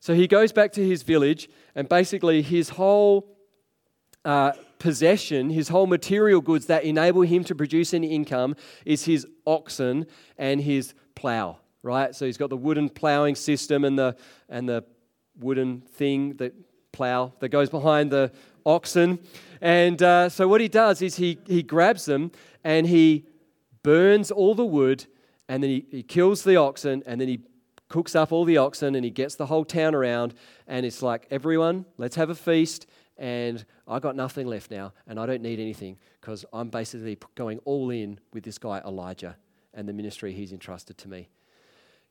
So 0.00 0.12
he 0.12 0.26
goes 0.26 0.52
back 0.52 0.72
to 0.72 0.86
his 0.86 1.02
village, 1.02 1.48
and 1.74 1.88
basically 1.88 2.42
his 2.42 2.68
whole 2.68 3.34
uh, 4.26 4.52
possession, 4.78 5.50
his 5.50 5.68
whole 5.68 5.86
material 5.86 6.40
goods 6.40 6.66
that 6.66 6.84
enable 6.84 7.22
him 7.22 7.44
to 7.44 7.54
produce 7.54 7.94
any 7.94 8.08
income 8.08 8.56
is 8.84 9.04
his 9.04 9.26
oxen 9.46 10.06
and 10.38 10.60
his 10.60 10.94
plow, 11.14 11.58
right? 11.82 12.14
So 12.14 12.26
he's 12.26 12.36
got 12.36 12.50
the 12.50 12.56
wooden 12.56 12.88
plowing 12.88 13.34
system 13.34 13.84
and 13.84 13.98
the, 13.98 14.16
and 14.48 14.68
the 14.68 14.84
wooden 15.38 15.80
thing 15.80 16.34
that 16.36 16.54
plow 16.92 17.32
that 17.40 17.48
goes 17.48 17.70
behind 17.70 18.10
the 18.10 18.32
oxen. 18.64 19.18
And 19.60 20.02
uh, 20.02 20.28
so 20.28 20.48
what 20.48 20.60
he 20.60 20.68
does 20.68 21.02
is 21.02 21.16
he, 21.16 21.38
he 21.46 21.62
grabs 21.62 22.04
them 22.04 22.30
and 22.62 22.86
he 22.86 23.26
burns 23.82 24.30
all 24.30 24.54
the 24.54 24.64
wood 24.64 25.06
and 25.48 25.62
then 25.62 25.70
he, 25.70 25.86
he 25.90 26.02
kills 26.02 26.44
the 26.44 26.56
oxen 26.56 27.02
and 27.06 27.20
then 27.20 27.28
he 27.28 27.40
cooks 27.88 28.14
up 28.14 28.32
all 28.32 28.44
the 28.44 28.56
oxen 28.56 28.94
and 28.94 29.04
he 29.04 29.10
gets 29.10 29.34
the 29.34 29.46
whole 29.46 29.64
town 29.64 29.94
around. 29.94 30.34
And 30.66 30.86
it's 30.86 31.02
like, 31.02 31.26
everyone, 31.30 31.84
let's 31.98 32.16
have 32.16 32.30
a 32.30 32.34
feast. 32.34 32.86
And 33.16 33.64
I 33.86 34.00
got 34.00 34.16
nothing 34.16 34.46
left 34.46 34.70
now, 34.70 34.92
and 35.06 35.20
I 35.20 35.26
don't 35.26 35.42
need 35.42 35.60
anything 35.60 35.98
because 36.20 36.44
I'm 36.52 36.68
basically 36.68 37.16
going 37.36 37.60
all 37.64 37.90
in 37.90 38.18
with 38.32 38.42
this 38.42 38.58
guy, 38.58 38.80
Elijah, 38.84 39.36
and 39.72 39.88
the 39.88 39.92
ministry 39.92 40.32
he's 40.32 40.52
entrusted 40.52 40.98
to 40.98 41.08
me. 41.08 41.28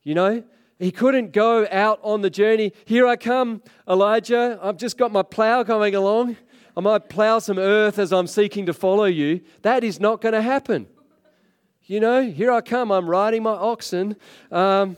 You 0.02 0.14
know, 0.14 0.44
he 0.78 0.90
couldn't 0.90 1.32
go 1.32 1.66
out 1.70 2.00
on 2.02 2.22
the 2.22 2.30
journey. 2.30 2.72
Here 2.84 3.06
I 3.06 3.16
come, 3.16 3.62
Elijah. 3.88 4.58
I've 4.62 4.76
just 4.76 4.96
got 4.96 5.12
my 5.12 5.22
plow 5.22 5.62
going 5.62 5.94
along. 5.94 6.36
I 6.76 6.80
might 6.80 7.08
plow 7.08 7.38
some 7.38 7.58
earth 7.58 7.98
as 7.98 8.12
I'm 8.12 8.26
seeking 8.26 8.66
to 8.66 8.72
follow 8.72 9.04
you. 9.04 9.40
That 9.62 9.84
is 9.84 10.00
not 10.00 10.20
going 10.20 10.32
to 10.32 10.42
happen. 10.42 10.88
You 11.84 12.00
know, 12.00 12.22
here 12.22 12.50
I 12.50 12.62
come. 12.62 12.90
I'm 12.90 13.08
riding 13.08 13.42
my 13.42 13.52
oxen. 13.52 14.16
Um, 14.50 14.96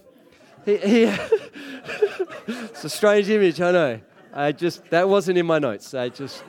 he, 0.64 0.76
he 0.76 1.02
it's 2.46 2.84
a 2.84 2.88
strange 2.88 3.28
image, 3.28 3.60
I 3.60 3.72
know. 3.72 4.00
I 4.36 4.52
just, 4.52 4.84
that 4.90 5.08
wasn't 5.08 5.38
in 5.38 5.46
my 5.46 5.58
notes. 5.58 5.94
I 5.94 6.10
just, 6.10 6.44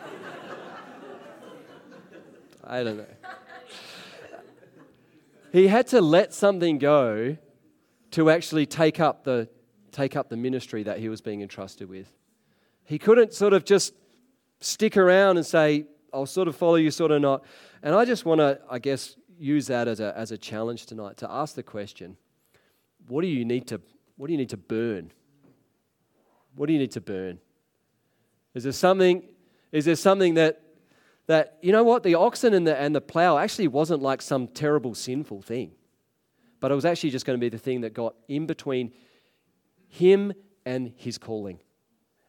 I 2.62 2.84
don't 2.84 2.98
know. 2.98 3.06
He 5.54 5.70
had 5.70 5.88
to 5.88 6.02
let 6.02 6.34
something 6.34 6.80
go 6.80 7.38
to 8.12 8.30
actually 8.30 8.66
take 8.66 9.00
up 9.00 9.24
the, 9.24 9.48
take 9.94 10.18
up 10.18 10.28
the 10.28 10.36
ministry 10.36 10.84
that 10.84 11.00
he 11.00 11.08
was 11.08 11.22
being 11.22 11.42
entrusted 11.42 11.88
with. 11.88 12.12
He 12.84 13.00
couldn't 13.00 13.34
sort 13.34 13.54
of 13.54 13.64
just 13.64 13.94
stick 14.60 14.98
around 14.98 15.38
and 15.38 15.46
say, 15.46 15.86
I'll 16.14 16.26
sort 16.26 16.50
of 16.50 16.58
follow 16.58 16.76
you, 16.76 16.92
sort 16.92 17.12
of 17.12 17.22
not. 17.22 17.46
And 17.82 17.96
I 17.96 18.04
just 18.04 18.26
want 18.26 18.40
to, 18.40 18.60
I 18.70 18.80
guess, 18.80 19.16
use 19.40 19.68
that 19.68 19.88
as 19.88 20.02
a, 20.02 20.14
as 20.18 20.34
a 20.34 20.38
challenge 20.38 20.88
tonight 20.88 21.16
to 21.18 21.32
ask 21.32 21.56
the 21.56 21.64
question 21.64 22.18
what 23.08 23.22
do 23.22 23.28
you 23.28 23.46
need 23.46 23.68
to 23.68 23.80
what 24.18 24.28
do 24.28 24.34
you 24.34 24.38
need 24.38 24.50
to 24.50 24.58
burn? 24.58 25.14
What 26.56 26.66
do 26.66 26.74
you 26.74 26.80
need 26.80 26.92
to 26.92 27.02
burn? 27.02 27.40
Is 28.58 28.64
there 28.64 28.74
something, 28.74 29.22
is 29.72 29.86
there 29.86 29.96
something 29.96 30.34
that, 30.34 30.64
that, 31.28 31.60
you 31.62 31.72
know 31.72 31.84
what, 31.84 32.02
the 32.02 32.16
oxen 32.16 32.56
and 32.56 32.66
the, 32.66 32.76
and 32.76 32.96
the 32.96 33.02
plow 33.02 33.38
actually 33.38 33.68
wasn't 33.68 34.02
like 34.02 34.20
some 34.20 34.48
terrible 34.48 34.96
sinful 34.96 35.44
thing, 35.44 35.74
but 36.60 36.72
it 36.72 36.74
was 36.74 36.84
actually 36.84 37.12
just 37.12 37.24
going 37.24 37.38
to 37.38 37.40
be 37.40 37.50
the 37.50 37.60
thing 37.60 37.82
that 37.82 37.94
got 37.94 38.16
in 38.28 38.48
between 38.48 38.94
him 39.88 40.34
and 40.66 40.92
his 40.96 41.20
calling. 41.20 41.60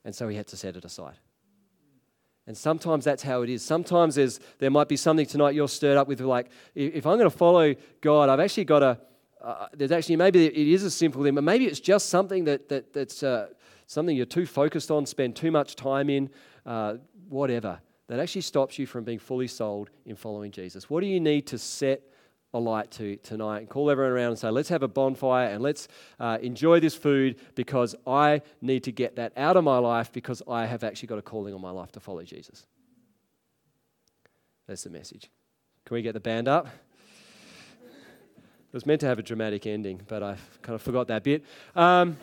And 0.04 0.14
so 0.14 0.28
he 0.28 0.36
had 0.36 0.46
to 0.48 0.56
set 0.58 0.76
it 0.76 0.84
aside. 0.84 1.16
And 2.46 2.54
sometimes 2.54 3.06
that's 3.06 3.22
how 3.22 3.40
it 3.40 3.48
is. 3.48 3.64
Sometimes 3.64 4.16
there's, 4.16 4.38
there 4.58 4.70
might 4.70 4.88
be 4.88 4.98
something 4.98 5.24
tonight 5.24 5.54
you're 5.54 5.66
stirred 5.66 5.96
up 5.96 6.08
with, 6.08 6.20
like, 6.20 6.50
if 6.74 7.06
I'm 7.06 7.16
going 7.16 7.30
to 7.30 7.36
follow 7.36 7.74
God, 8.02 8.28
I've 8.28 8.40
actually 8.40 8.64
got 8.64 8.80
to 8.80 8.98
uh, 9.40 9.66
there's 9.72 9.92
actually 9.92 10.16
maybe 10.16 10.46
it 10.46 10.56
is 10.56 10.82
a 10.82 10.90
simple 10.90 11.22
thing, 11.22 11.34
but 11.34 11.44
maybe 11.44 11.66
it's 11.66 11.80
just 11.80 12.08
something 12.08 12.44
that, 12.44 12.68
that 12.68 12.92
that's 12.92 13.22
uh, 13.22 13.46
something 13.88 14.14
you're 14.14 14.26
too 14.26 14.46
focused 14.46 14.90
on, 14.90 15.06
spend 15.06 15.34
too 15.34 15.50
much 15.50 15.74
time 15.74 16.08
in, 16.08 16.30
uh, 16.64 16.96
whatever, 17.28 17.80
that 18.06 18.20
actually 18.20 18.42
stops 18.42 18.78
you 18.78 18.86
from 18.86 19.02
being 19.02 19.18
fully 19.18 19.48
sold 19.48 19.90
in 20.06 20.14
following 20.14 20.52
Jesus. 20.52 20.88
What 20.88 21.00
do 21.00 21.06
you 21.06 21.18
need 21.18 21.46
to 21.48 21.58
set 21.58 22.02
a 22.54 22.58
light 22.58 22.90
to 22.92 23.16
tonight 23.16 23.58
and 23.60 23.68
call 23.68 23.90
everyone 23.90 24.12
around 24.12 24.28
and 24.28 24.38
say, 24.38 24.50
let's 24.50 24.68
have 24.68 24.82
a 24.82 24.88
bonfire 24.88 25.48
and 25.48 25.62
let's 25.62 25.88
uh, 26.20 26.38
enjoy 26.40 26.80
this 26.80 26.94
food 26.94 27.36
because 27.54 27.94
I 28.06 28.42
need 28.60 28.84
to 28.84 28.92
get 28.92 29.16
that 29.16 29.32
out 29.36 29.56
of 29.56 29.64
my 29.64 29.78
life 29.78 30.12
because 30.12 30.42
I 30.48 30.66
have 30.66 30.84
actually 30.84 31.08
got 31.08 31.18
a 31.18 31.22
calling 31.22 31.52
on 31.52 31.60
my 31.60 31.70
life 31.70 31.92
to 31.92 32.00
follow 32.00 32.22
Jesus. 32.22 32.66
That's 34.66 34.84
the 34.84 34.90
message. 34.90 35.30
Can 35.86 35.94
we 35.94 36.02
get 36.02 36.12
the 36.12 36.20
band 36.20 36.46
up? 36.46 36.66
It 38.70 38.74
was 38.74 38.84
meant 38.84 39.00
to 39.00 39.06
have 39.06 39.18
a 39.18 39.22
dramatic 39.22 39.66
ending, 39.66 40.02
but 40.08 40.22
I 40.22 40.36
kind 40.60 40.74
of 40.74 40.82
forgot 40.82 41.08
that 41.08 41.22
bit. 41.24 41.42
Um, 41.74 42.18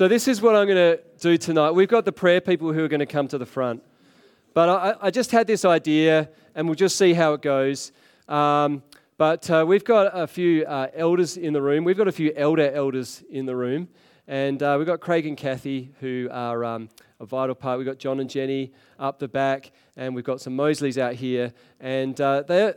so, 0.00 0.08
this 0.08 0.28
is 0.28 0.40
what 0.40 0.56
I'm 0.56 0.66
going 0.66 0.96
to 0.96 1.02
do 1.18 1.36
tonight. 1.36 1.72
We've 1.72 1.86
got 1.86 2.06
the 2.06 2.12
prayer 2.12 2.40
people 2.40 2.72
who 2.72 2.82
are 2.82 2.88
going 2.88 3.00
to 3.00 3.04
come 3.04 3.28
to 3.28 3.36
the 3.36 3.44
front. 3.44 3.82
But 4.54 4.70
I, 4.70 4.94
I 5.08 5.10
just 5.10 5.30
had 5.30 5.46
this 5.46 5.62
idea, 5.62 6.30
and 6.54 6.66
we'll 6.66 6.74
just 6.74 6.96
see 6.96 7.12
how 7.12 7.34
it 7.34 7.42
goes. 7.42 7.92
Um, 8.26 8.82
but 9.18 9.50
uh, 9.50 9.62
we've 9.68 9.84
got 9.84 10.10
a 10.18 10.26
few 10.26 10.64
uh, 10.64 10.86
elders 10.94 11.36
in 11.36 11.52
the 11.52 11.60
room. 11.60 11.84
We've 11.84 11.98
got 11.98 12.08
a 12.08 12.12
few 12.12 12.32
elder 12.34 12.72
elders 12.72 13.22
in 13.28 13.44
the 13.44 13.54
room. 13.54 13.88
And 14.26 14.62
uh, 14.62 14.76
we've 14.78 14.86
got 14.86 15.00
Craig 15.00 15.26
and 15.26 15.36
Kathy, 15.36 15.92
who 16.00 16.30
are 16.32 16.64
um, 16.64 16.88
a 17.20 17.26
vital 17.26 17.54
part. 17.54 17.76
We've 17.76 17.86
got 17.86 17.98
John 17.98 18.20
and 18.20 18.30
Jenny 18.30 18.72
up 18.98 19.18
the 19.18 19.28
back, 19.28 19.70
and 19.98 20.14
we've 20.14 20.24
got 20.24 20.40
some 20.40 20.56
Mosleys 20.56 20.96
out 20.96 21.12
here. 21.12 21.52
And 21.78 22.18
uh, 22.22 22.44
they're, 22.48 22.76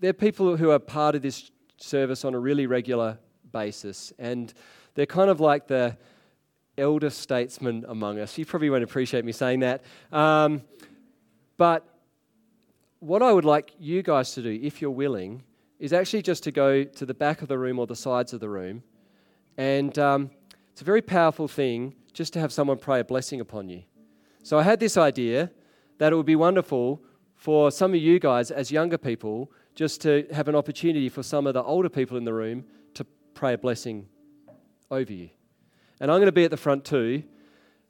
they're 0.00 0.12
people 0.12 0.58
who 0.58 0.70
are 0.72 0.78
part 0.78 1.14
of 1.14 1.22
this 1.22 1.50
service 1.78 2.26
on 2.26 2.34
a 2.34 2.38
really 2.38 2.66
regular 2.66 3.18
basis. 3.52 4.12
And 4.18 4.52
they're 4.96 5.06
kind 5.06 5.30
of 5.30 5.40
like 5.40 5.66
the 5.66 5.96
elder 6.78 7.10
statesman 7.10 7.84
among 7.88 8.18
us. 8.18 8.38
You 8.38 8.46
probably 8.46 8.70
won't 8.70 8.84
appreciate 8.84 9.24
me 9.24 9.32
saying 9.32 9.60
that. 9.60 9.82
Um, 10.12 10.62
but 11.56 11.86
what 13.00 13.22
I 13.22 13.32
would 13.32 13.44
like 13.44 13.72
you 13.78 14.02
guys 14.02 14.32
to 14.34 14.42
do, 14.42 14.58
if 14.62 14.80
you're 14.80 14.90
willing, 14.90 15.42
is 15.78 15.92
actually 15.92 16.22
just 16.22 16.42
to 16.44 16.52
go 16.52 16.84
to 16.84 17.06
the 17.06 17.14
back 17.14 17.42
of 17.42 17.48
the 17.48 17.58
room 17.58 17.78
or 17.78 17.86
the 17.86 17.96
sides 17.96 18.32
of 18.32 18.40
the 18.40 18.48
room. 18.48 18.82
And 19.56 19.98
um, 19.98 20.30
it's 20.72 20.80
a 20.80 20.84
very 20.84 21.02
powerful 21.02 21.48
thing 21.48 21.94
just 22.12 22.32
to 22.32 22.40
have 22.40 22.52
someone 22.52 22.78
pray 22.78 23.00
a 23.00 23.04
blessing 23.04 23.40
upon 23.40 23.68
you. 23.68 23.82
So 24.42 24.58
I 24.58 24.62
had 24.62 24.80
this 24.80 24.96
idea 24.96 25.50
that 25.98 26.12
it 26.12 26.16
would 26.16 26.26
be 26.26 26.36
wonderful 26.36 27.02
for 27.34 27.70
some 27.70 27.92
of 27.92 28.00
you 28.00 28.18
guys, 28.18 28.50
as 28.50 28.72
younger 28.72 28.98
people, 28.98 29.52
just 29.74 30.00
to 30.02 30.26
have 30.32 30.48
an 30.48 30.56
opportunity 30.56 31.08
for 31.08 31.22
some 31.22 31.46
of 31.46 31.54
the 31.54 31.62
older 31.62 31.88
people 31.88 32.16
in 32.16 32.24
the 32.24 32.32
room 32.32 32.64
to 32.94 33.04
pray 33.34 33.54
a 33.54 33.58
blessing 33.58 34.08
over 34.90 35.12
you. 35.12 35.30
And 36.00 36.10
I'm 36.10 36.18
going 36.18 36.26
to 36.26 36.32
be 36.32 36.44
at 36.44 36.50
the 36.50 36.56
front 36.56 36.84
too. 36.84 37.24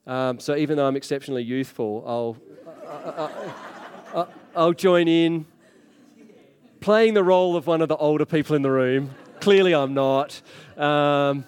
Um, 0.07 0.39
so 0.39 0.55
even 0.55 0.77
though 0.77 0.87
I'm 0.87 0.95
exceptionally 0.95 1.43
youthful, 1.43 2.03
I'll, 2.07 2.37
I, 4.15 4.25
will 4.55 4.73
join 4.73 5.07
in 5.07 5.45
playing 6.79 7.13
the 7.13 7.23
role 7.23 7.55
of 7.55 7.67
one 7.67 7.81
of 7.81 7.89
the 7.89 7.97
older 7.97 8.25
people 8.25 8.55
in 8.55 8.61
the 8.61 8.71
room. 8.71 9.11
Clearly, 9.39 9.75
I'm 9.75 9.93
not. 9.93 10.41
Um, 10.77 11.45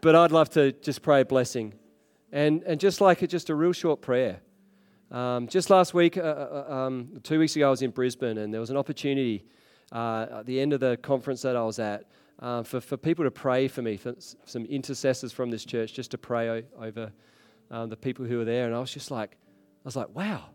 but 0.00 0.16
I'd 0.16 0.32
love 0.32 0.50
to 0.50 0.72
just 0.72 1.02
pray 1.02 1.20
a 1.20 1.24
blessing. 1.24 1.74
And, 2.32 2.62
and 2.64 2.80
just 2.80 3.00
like 3.00 3.26
just 3.28 3.50
a 3.50 3.54
real 3.54 3.72
short 3.72 4.00
prayer. 4.00 4.40
Um, 5.12 5.46
just 5.46 5.70
last 5.70 5.92
week, 5.92 6.16
uh, 6.16 6.22
uh, 6.22 6.64
uh, 6.68 6.74
um, 6.74 7.20
two 7.22 7.38
weeks 7.38 7.54
ago, 7.54 7.68
I 7.68 7.70
was 7.70 7.82
in 7.82 7.90
Brisbane, 7.90 8.38
and 8.38 8.52
there 8.52 8.60
was 8.60 8.70
an 8.70 8.78
opportunity 8.78 9.44
uh, 9.92 10.26
at 10.38 10.46
the 10.46 10.58
end 10.58 10.72
of 10.72 10.80
the 10.80 10.96
conference 10.96 11.42
that 11.42 11.54
I 11.54 11.62
was 11.62 11.78
at 11.78 12.06
uh, 12.42 12.62
for, 12.64 12.80
for 12.80 12.96
people 12.96 13.24
to 13.24 13.30
pray 13.30 13.68
for 13.68 13.80
me, 13.82 13.96
for 13.96 14.14
some 14.44 14.64
intercessors 14.66 15.32
from 15.32 15.50
this 15.50 15.64
church, 15.64 15.94
just 15.94 16.10
to 16.10 16.18
pray 16.18 16.48
o- 16.50 16.84
over 16.84 17.12
um, 17.70 17.88
the 17.88 17.96
people 17.96 18.26
who 18.26 18.38
were 18.38 18.44
there. 18.44 18.66
And 18.66 18.74
I 18.74 18.80
was 18.80 18.92
just 18.92 19.12
like, 19.12 19.30
I 19.30 19.84
was 19.84 19.94
like, 19.94 20.08
wow, 20.14 20.46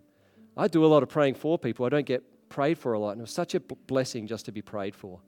I 0.58 0.68
do 0.68 0.86
a 0.86 0.88
lot 0.88 1.02
of 1.02 1.10
praying 1.10 1.36
for 1.36 1.58
people. 1.58 1.86
I 1.86 1.90
don't 1.90 2.06
get 2.06 2.24
prayed 2.50 2.78
for 2.78 2.92
a 2.92 3.00
lot. 3.00 3.12
And 3.12 3.22
it 3.22 3.24
was 3.24 3.32
such 3.32 3.56
a 3.56 3.62
blessing 3.62 4.28
just 4.28 4.46
to 4.46 4.52
be 4.52 4.62
prayed 4.62 4.96
for. 4.96 5.22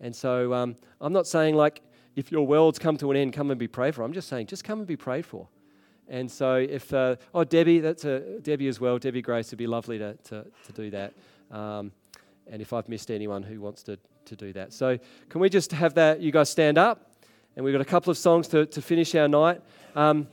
And 0.00 0.14
so 0.14 0.52
um, 0.52 0.74
I'm 1.00 1.12
not 1.12 1.28
saying 1.28 1.54
like, 1.54 1.80
if 2.16 2.32
your 2.32 2.46
world's 2.46 2.78
come 2.78 2.96
to 2.98 3.10
an 3.12 3.16
end, 3.16 3.32
come 3.32 3.50
and 3.52 3.58
be 3.58 3.68
prayed 3.68 3.94
for. 3.94 4.02
I'm 4.02 4.12
just 4.12 4.28
saying, 4.28 4.48
just 4.48 4.64
come 4.64 4.80
and 4.80 4.88
be 4.88 4.96
prayed 4.96 5.24
for. 5.24 5.48
And 6.08 6.30
so 6.30 6.56
if, 6.56 6.92
uh, 6.92 7.16
oh, 7.32 7.44
Debbie, 7.44 7.78
that's 7.78 8.04
a, 8.04 8.40
Debbie 8.40 8.68
as 8.68 8.80
well, 8.80 8.98
Debbie 8.98 9.22
Grace, 9.22 9.48
it'd 9.48 9.58
be 9.58 9.66
lovely 9.68 9.98
to, 9.98 10.14
to, 10.24 10.44
to 10.66 10.72
do 10.72 10.90
that. 10.90 11.14
Um, 11.50 11.92
and 12.46 12.60
if 12.60 12.72
I've 12.72 12.88
missed 12.88 13.10
anyone 13.10 13.42
who 13.42 13.60
wants 13.60 13.82
to, 13.84 13.98
to 14.26 14.36
do 14.36 14.52
that. 14.52 14.72
So 14.72 14.98
can 15.28 15.40
we 15.40 15.48
just 15.48 15.72
have 15.72 15.94
that, 15.94 16.20
you 16.20 16.32
guys 16.32 16.50
stand 16.50 16.78
up? 16.78 17.10
And 17.56 17.64
we've 17.64 17.72
got 17.72 17.80
a 17.80 17.84
couple 17.84 18.10
of 18.10 18.18
songs 18.18 18.48
to, 18.48 18.66
to 18.66 18.82
finish 18.82 19.14
our 19.14 19.28
night. 19.28 19.60
Um, 19.94 20.26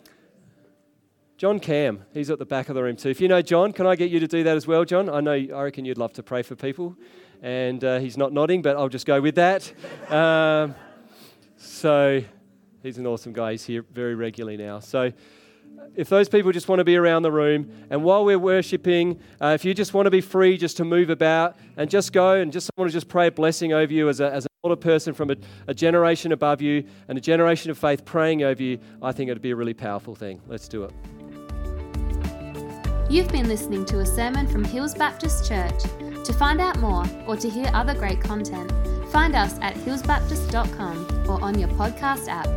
John 1.37 1.59
Cam, 1.59 2.05
he's 2.13 2.29
at 2.29 2.39
the 2.39 2.45
back 2.45 2.69
of 2.69 2.75
the 2.75 2.83
room 2.83 2.95
too. 2.95 3.09
If 3.09 3.19
you 3.19 3.27
know 3.27 3.41
John, 3.41 3.73
can 3.73 3.87
I 3.87 3.95
get 3.95 4.11
you 4.11 4.19
to 4.19 4.27
do 4.27 4.43
that 4.43 4.55
as 4.55 4.67
well, 4.67 4.85
John? 4.85 5.09
I 5.09 5.21
know, 5.21 5.31
I 5.33 5.63
reckon 5.63 5.85
you'd 5.85 5.97
love 5.97 6.13
to 6.13 6.23
pray 6.23 6.43
for 6.43 6.55
people. 6.55 6.95
And 7.41 7.83
uh, 7.83 7.99
he's 7.99 8.17
not 8.17 8.31
nodding, 8.31 8.61
but 8.61 8.77
I'll 8.77 8.89
just 8.89 9.05
go 9.05 9.19
with 9.21 9.35
that. 9.35 9.71
Um, 10.11 10.75
so 11.57 12.21
he's 12.81 12.97
an 12.97 13.05
awesome 13.05 13.33
guy. 13.33 13.51
He's 13.51 13.63
here 13.63 13.85
very 13.93 14.15
regularly 14.15 14.57
now. 14.57 14.79
So 14.79 15.13
if 15.95 16.09
those 16.09 16.29
people 16.29 16.51
just 16.51 16.67
want 16.67 16.79
to 16.79 16.83
be 16.83 16.95
around 16.95 17.23
the 17.23 17.31
room, 17.31 17.69
and 17.89 18.03
while 18.03 18.23
we're 18.23 18.39
worshiping, 18.39 19.19
uh, 19.41 19.47
if 19.47 19.65
you 19.65 19.73
just 19.73 19.93
want 19.93 20.05
to 20.05 20.11
be 20.11 20.21
free 20.21 20.57
just 20.57 20.77
to 20.77 20.85
move 20.85 21.09
about 21.09 21.57
and 21.77 21.89
just 21.89 22.13
go 22.13 22.33
and 22.33 22.51
just 22.51 22.69
want 22.77 22.89
to 22.89 22.93
just 22.93 23.07
pray 23.07 23.27
a 23.27 23.31
blessing 23.31 23.73
over 23.73 23.91
you 23.91 24.07
as, 24.07 24.19
a, 24.19 24.31
as 24.31 24.45
an 24.45 24.51
older 24.63 24.75
person 24.75 25.13
from 25.13 25.31
a, 25.31 25.35
a 25.67 25.73
generation 25.73 26.31
above 26.31 26.61
you 26.61 26.83
and 27.07 27.17
a 27.17 27.21
generation 27.21 27.71
of 27.71 27.77
faith 27.77 28.05
praying 28.05 28.43
over 28.43 28.61
you, 28.61 28.79
I 29.01 29.11
think 29.11 29.29
it'd 29.29 29.41
be 29.41 29.51
a 29.51 29.55
really 29.55 29.73
powerful 29.73 30.15
thing. 30.15 30.41
Let's 30.47 30.67
do 30.67 30.83
it. 30.83 30.93
You've 33.09 33.29
been 33.29 33.49
listening 33.49 33.83
to 33.87 33.99
a 33.99 34.05
sermon 34.05 34.47
from 34.47 34.63
Hills 34.63 34.95
Baptist 34.95 35.47
Church. 35.47 35.83
To 36.23 36.33
find 36.33 36.61
out 36.61 36.79
more 36.79 37.03
or 37.27 37.35
to 37.35 37.49
hear 37.49 37.69
other 37.73 37.93
great 37.93 38.21
content, 38.21 38.71
find 39.11 39.35
us 39.35 39.57
at 39.59 39.75
hillsbaptist.com 39.75 41.29
or 41.29 41.43
on 41.43 41.59
your 41.59 41.67
podcast 41.69 42.29
app. 42.29 42.47